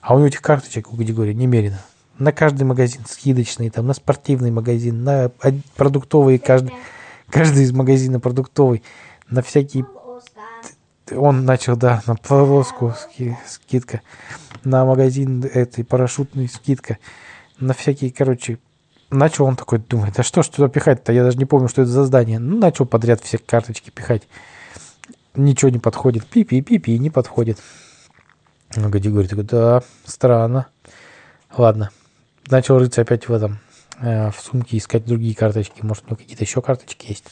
А 0.00 0.14
у 0.14 0.18
него 0.18 0.28
этих 0.28 0.42
карточек 0.42 0.92
у 0.92 0.96
Григория 0.96 1.34
немерено. 1.34 1.80
На 2.18 2.32
каждый 2.32 2.62
магазин 2.62 3.02
скидочный, 3.08 3.70
там, 3.70 3.86
на 3.86 3.94
спортивный 3.94 4.50
магазин, 4.50 5.02
на 5.02 5.26
од- 5.42 5.64
продуктовый, 5.76 6.38
каждый, 6.38 6.72
каждый 7.28 7.64
из 7.64 7.72
магазина 7.72 8.20
продуктовый, 8.20 8.82
на 9.28 9.42
всякие 9.42 9.84
он 11.14 11.44
начал, 11.44 11.76
да, 11.76 12.02
на 12.06 12.14
полоску 12.14 12.94
ски- 12.98 13.36
скидка, 13.46 14.00
на 14.62 14.84
магазин 14.84 15.44
этой 15.44 15.84
парашютный 15.84 16.48
скидка, 16.48 16.98
на 17.58 17.74
всякие, 17.74 18.10
короче, 18.10 18.58
начал 19.10 19.44
он 19.44 19.56
такой 19.56 19.78
думать, 19.80 20.14
да 20.14 20.22
что 20.22 20.42
ж 20.42 20.48
туда 20.48 20.68
пихать-то, 20.68 21.12
я 21.12 21.24
даже 21.24 21.36
не 21.36 21.44
помню, 21.44 21.68
что 21.68 21.82
это 21.82 21.90
за 21.90 22.04
здание. 22.04 22.38
Ну, 22.38 22.58
начал 22.58 22.86
подряд 22.86 23.20
все 23.22 23.38
карточки 23.38 23.90
пихать. 23.90 24.22
Ничего 25.34 25.70
не 25.70 25.78
подходит. 25.80 26.24
Пи-пи, 26.26 26.62
пи-пи, 26.62 26.98
не 26.98 27.10
подходит. 27.10 27.58
Гади 28.74 29.08
говорит, 29.08 29.34
да, 29.46 29.82
странно. 30.04 30.66
Ладно. 31.56 31.90
Начал 32.50 32.78
рыться 32.78 33.00
опять 33.00 33.28
в 33.28 33.32
этом, 33.32 33.58
э, 34.00 34.30
в 34.30 34.38
сумке, 34.38 34.76
искать 34.76 35.06
другие 35.06 35.34
карточки. 35.34 35.82
Может, 35.82 36.04
у 36.04 36.06
него 36.08 36.16
какие-то 36.16 36.44
еще 36.44 36.60
карточки 36.60 37.08
есть. 37.08 37.24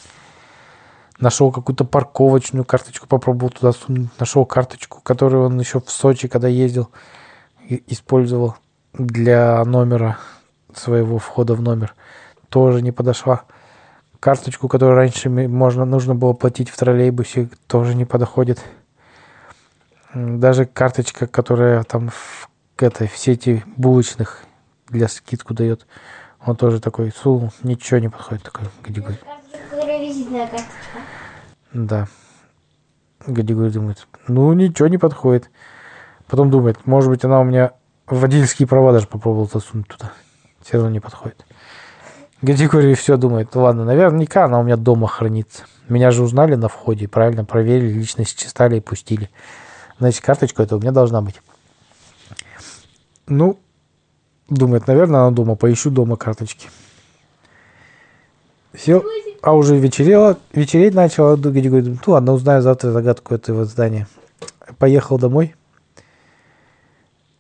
Нашел 1.21 1.53
какую-то 1.53 1.85
парковочную 1.85 2.65
карточку, 2.65 3.07
попробовал 3.07 3.51
туда 3.51 3.73
сунуть. 3.73 4.09
Нашел 4.19 4.47
карточку, 4.47 5.01
которую 5.03 5.45
он 5.47 5.61
еще 5.61 5.81
в 5.81 5.91
Сочи, 5.91 6.29
когда 6.29 6.49
ездил, 6.49 6.91
использовал 7.69 8.57
для 8.95 9.63
номера 9.65 10.19
своего 10.75 11.19
входа 11.19 11.55
в 11.55 11.61
номер. 11.61 11.95
Тоже 12.49 12.81
не 12.81 12.91
подошла. 12.91 13.43
Карточку, 14.19 14.69
которую 14.69 14.97
раньше 14.97 15.29
можно, 15.29 15.85
нужно 15.85 16.15
было 16.15 16.33
платить 16.33 16.71
в 16.71 16.77
троллейбусе, 16.77 17.51
тоже 17.67 17.95
не 17.95 18.05
подходит. 18.07 18.61
Даже 20.15 20.65
карточка, 20.65 21.27
которая 21.27 21.83
там 21.83 22.11
в, 22.11 22.49
этой, 22.79 23.09
в 23.09 23.17
сети 23.17 23.63
булочных 23.77 24.45
для 24.93 25.09
скидку 25.09 25.55
дает, 25.55 25.87
он 26.45 26.57
тоже 26.57 26.81
такой 26.81 27.11
сунул, 27.11 27.53
ничего 27.63 27.99
не 27.99 28.09
подходит. 28.09 28.45
Такой, 28.45 28.67
где 28.85 29.03
да. 31.73 32.07
Гадигорь 33.27 33.71
думает, 33.71 34.07
ну 34.29 34.53
ничего 34.53 34.89
не 34.89 34.99
подходит. 34.99 35.51
Потом 36.27 36.51
думает, 36.51 36.87
может 36.87 37.11
быть, 37.11 37.25
она 37.25 37.41
у 37.41 37.45
меня 37.45 37.73
водительские 38.07 38.69
права 38.69 38.93
даже 38.93 39.07
попробовал 39.07 39.49
засунуть 39.49 39.89
туда. 39.89 40.13
Все 40.61 40.75
равно 40.75 40.91
не 40.91 41.01
подходит. 41.01 41.45
Гадигорий 42.43 42.95
все 42.95 43.17
думает, 43.17 43.55
ладно, 43.55 43.85
наверняка 43.85 44.45
она 44.45 44.59
у 44.59 44.65
меня 44.65 44.77
дома 44.77 45.07
хранится. 45.07 45.65
Меня 45.89 46.11
же 46.11 46.23
узнали 46.23 46.57
на 46.57 46.69
входе, 46.69 47.07
правильно 47.09 47.45
проверили, 47.45 47.93
личность 47.93 48.39
читали 48.39 48.79
и 48.79 48.81
пустили. 48.81 49.31
Значит, 49.99 50.23
карточка 50.25 50.65
эта 50.65 50.77
у 50.77 50.81
меня 50.81 50.91
должна 50.91 51.21
быть. 51.23 51.41
Ну, 53.29 53.61
думает, 54.49 54.87
наверное, 54.87 55.21
она 55.21 55.31
дома, 55.31 55.55
поищу 55.55 55.91
дома 55.91 56.17
карточки. 56.17 56.69
Сел, 58.77 59.05
а 59.43 59.55
уже 59.55 59.77
вечерело, 59.77 60.39
вечереть 60.53 60.95
начало, 60.95 61.37
Гади 61.37 61.69
говорит, 61.69 62.07
ну 62.07 62.13
ладно, 62.13 62.33
узнаю 62.33 62.63
завтра 62.63 62.91
загадку 62.91 63.35
этого 63.35 63.65
здания. 63.65 64.07
Поехал 64.79 65.19
домой, 65.19 65.55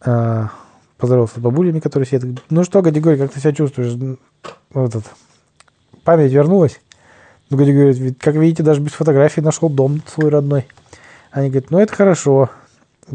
а, 0.01 0.51
поздоровался 0.99 1.37
с 1.37 1.43
бабулями, 1.43 1.81
которые 1.81 2.07
сидят. 2.07 2.25
Ну 2.51 2.65
что, 2.65 2.83
Гади 2.83 3.01
говорит, 3.01 3.21
как 3.23 3.33
ты 3.33 3.41
себя 3.41 3.53
чувствуешь? 3.53 4.17
Вот 4.71 4.88
этот, 4.88 5.11
память 6.05 6.33
вернулась? 6.33 6.81
Ну, 7.53 7.59
Гади 7.59 7.73
говорит, 7.73 7.99
«Ведь, 7.99 8.19
как 8.19 8.35
видите, 8.35 8.62
даже 8.62 8.81
без 8.81 8.93
фотографий 8.93 9.43
нашел 9.43 9.69
дом 9.69 10.03
свой 10.07 10.31
родной. 10.31 10.67
Они 11.31 11.51
говорят, 11.51 11.71
ну 11.71 11.79
это 11.79 11.95
хорошо. 11.95 12.49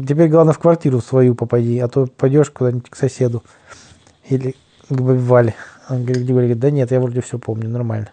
Теперь 0.06 0.28
главное 0.28 0.52
в 0.52 0.58
квартиру 0.58 1.00
свою 1.00 1.34
попади, 1.34 1.78
а 1.80 1.88
то 1.88 2.06
пойдешь 2.06 2.50
куда-нибудь 2.50 2.88
к 2.88 2.96
соседу. 2.96 3.42
Или 4.28 4.54
к 4.88 5.00
бабе 5.00 5.18
Вале. 5.18 5.54
Он 5.88 6.04
говорит, 6.04 6.58
да 6.58 6.70
нет, 6.70 6.90
я 6.90 7.00
вроде 7.00 7.20
все 7.20 7.38
помню, 7.38 7.68
нормально. 7.68 8.10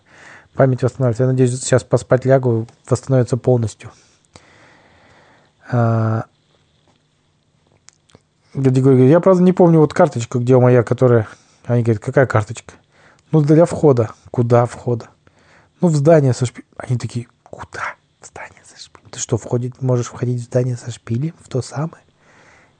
Память 0.55 0.81
восстанавливается. 0.81 1.23
Я 1.23 1.29
надеюсь, 1.29 1.59
сейчас 1.59 1.83
поспать 1.83 2.25
лягу, 2.25 2.67
восстановится 2.89 3.37
полностью. 3.37 3.91
А, 5.69 6.25
Григорий 8.53 8.95
говорит, 8.95 9.11
я 9.11 9.19
правда 9.19 9.43
не 9.43 9.51
помню 9.51 9.79
вот 9.79 9.93
карточку, 9.93 10.39
где 10.39 10.57
моя, 10.57 10.83
которая... 10.83 11.27
Они 11.65 11.83
говорят, 11.83 12.01
какая 12.01 12.25
карточка? 12.25 12.75
Ну, 13.31 13.41
для 13.41 13.65
входа. 13.65 14.11
Куда 14.31 14.65
входа? 14.65 15.09
Ну, 15.81 15.89
в 15.89 15.95
здание 15.95 16.33
со. 16.33 16.45
Они 16.77 16.97
такие, 16.97 17.27
куда? 17.43 17.95
В 18.21 18.27
здание. 18.27 18.54
Ты 19.15 19.21
что, 19.21 19.37
входить, 19.37 19.81
можешь 19.81 20.07
входить 20.07 20.41
в 20.41 20.43
здание 20.43 20.75
со 20.75 20.91
шпилем? 20.91 21.33
В 21.39 21.47
то 21.47 21.61
самое? 21.61 22.03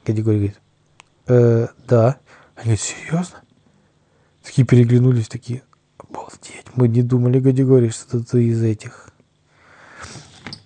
Григорий 0.05 0.37
говорит, 0.37 0.61
«Э, 1.27 1.67
да. 1.87 2.17
Они 2.57 2.65
говорят, 2.65 2.81
серьезно? 2.81 3.41
Такие 4.43 4.67
переглянулись, 4.67 5.29
такие, 5.29 5.63
обалдеть, 5.97 6.65
мы 6.75 6.89
не 6.89 7.03
думали, 7.03 7.39
Гадигорий, 7.39 7.89
что 7.89 8.21
ты 8.21 8.43
из 8.43 8.61
этих. 8.61 9.11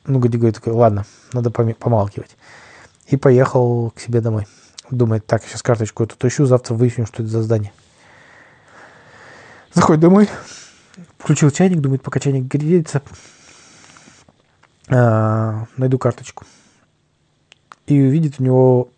Ну, 0.07 0.17
Гадигорий 0.17 0.53
такой, 0.53 0.73
ладно, 0.73 1.05
надо 1.33 1.51
помалкивать. 1.51 2.35
И 3.05 3.15
поехал 3.15 3.91
к 3.91 3.99
себе 3.99 4.21
домой. 4.21 4.47
Думает, 4.89 5.27
так, 5.27 5.43
сейчас 5.43 5.61
карточку 5.61 6.03
эту 6.03 6.27
ищу, 6.27 6.47
завтра 6.47 6.73
выясню, 6.73 7.05
что 7.05 7.21
это 7.21 7.31
за 7.31 7.43
здание. 7.43 7.73
Заходит 9.75 10.01
домой, 10.01 10.29
включил 11.19 11.51
чайник, 11.51 11.79
думает, 11.79 12.01
пока 12.01 12.19
чайник 12.19 12.45
греется, 12.45 13.03
а, 14.89 15.65
найду 15.77 15.97
карточку. 15.97 16.45
И 17.85 17.99
увидит 17.99 18.35
у 18.39 18.43
него 18.43 18.89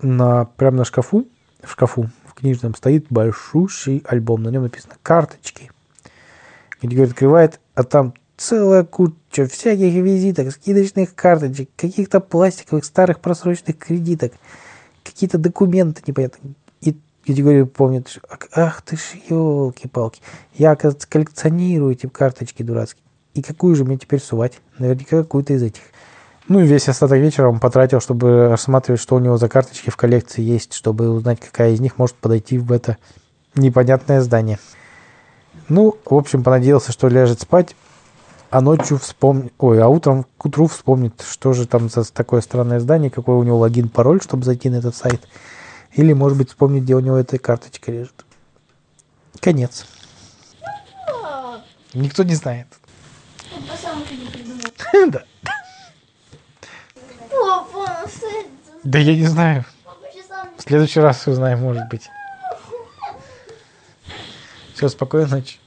на, 0.00 0.44
прямо 0.44 0.78
на 0.78 0.84
шкафу, 0.84 1.26
в 1.62 1.70
шкафу, 1.70 2.10
в 2.24 2.34
книжном, 2.34 2.74
стоит 2.74 3.06
большущий 3.10 4.02
альбом. 4.06 4.42
На 4.42 4.48
нем 4.48 4.62
написано 4.62 4.94
«Карточки». 5.02 5.70
Где 6.80 6.96
говорит, 6.96 7.12
открывает, 7.12 7.60
а 7.74 7.82
там 7.82 8.14
целая 8.36 8.84
куча 8.84 9.46
всяких 9.46 9.92
визиток, 10.02 10.50
скидочных 10.50 11.14
карточек, 11.14 11.68
каких-то 11.76 12.20
пластиковых 12.20 12.84
старых 12.84 13.20
просроченных 13.20 13.76
кредиток, 13.76 14.32
какие-то 15.04 15.36
документы 15.36 16.02
непонятные. 16.06 16.54
И 16.80 16.96
Григорий 17.26 17.64
помнит, 17.64 18.18
ах 18.52 18.80
ты 18.82 18.96
ж, 18.96 19.00
елки-палки, 19.28 20.22
я, 20.54 20.74
коллекционирую 20.74 21.92
эти 21.92 22.06
карточки 22.06 22.62
дурацкие. 22.62 23.04
И 23.34 23.42
какую 23.42 23.76
же 23.76 23.84
мне 23.84 23.96
теперь 23.96 24.20
сувать? 24.20 24.60
Наверняка 24.78 25.18
какую-то 25.18 25.52
из 25.52 25.62
этих. 25.62 25.82
Ну 26.48 26.60
и 26.60 26.66
весь 26.66 26.88
остаток 26.88 27.18
вечера 27.18 27.48
он 27.48 27.60
потратил, 27.60 28.00
чтобы 28.00 28.48
рассматривать, 28.48 29.00
что 29.00 29.14
у 29.14 29.20
него 29.20 29.36
за 29.36 29.48
карточки 29.48 29.90
в 29.90 29.96
коллекции 29.96 30.42
есть, 30.42 30.72
чтобы 30.72 31.08
узнать, 31.08 31.38
какая 31.38 31.72
из 31.72 31.80
них 31.80 31.96
может 31.96 32.16
подойти 32.16 32.58
в 32.58 32.72
это 32.72 32.96
непонятное 33.54 34.20
здание. 34.20 34.58
Ну, 35.68 35.96
в 36.04 36.14
общем, 36.14 36.42
понадеялся, 36.42 36.90
что 36.90 37.06
ляжет 37.06 37.40
спать, 37.40 37.76
а 38.50 38.60
ночью 38.60 38.98
вспомнит... 38.98 39.52
Ой, 39.58 39.80
а 39.80 39.86
утром 39.86 40.26
к 40.36 40.46
утру 40.46 40.66
вспомнит, 40.66 41.24
что 41.24 41.52
же 41.52 41.68
там 41.68 41.88
за 41.88 42.04
такое 42.12 42.40
странное 42.40 42.80
здание, 42.80 43.10
какой 43.10 43.36
у 43.36 43.44
него 43.44 43.58
логин, 43.58 43.88
пароль, 43.88 44.20
чтобы 44.20 44.44
зайти 44.44 44.68
на 44.68 44.76
этот 44.76 44.96
сайт. 44.96 45.28
Или, 45.92 46.12
может 46.12 46.36
быть, 46.36 46.48
вспомнить, 46.48 46.82
где 46.82 46.96
у 46.96 47.00
него 47.00 47.16
эта 47.16 47.38
карточка 47.38 47.92
лежит. 47.92 48.24
Конец. 49.38 49.86
Никто 51.94 52.24
не 52.24 52.34
знает. 52.34 52.66
Он 53.56 53.62
по 53.62 53.76
самому 53.76 54.04
себе 54.04 54.26
придумал. 54.32 54.60
Да. 55.08 55.24
Папа. 57.30 58.08
Да 58.82 58.98
я 58.98 59.14
не 59.14 59.26
знаю. 59.26 59.64
В 60.56 60.62
следующий 60.62 61.00
раз 61.00 61.26
узнаем, 61.26 61.60
может 61.60 61.88
быть. 61.88 62.08
Все, 64.74 64.88
спокойной 64.88 65.28
ночи. 65.28 65.59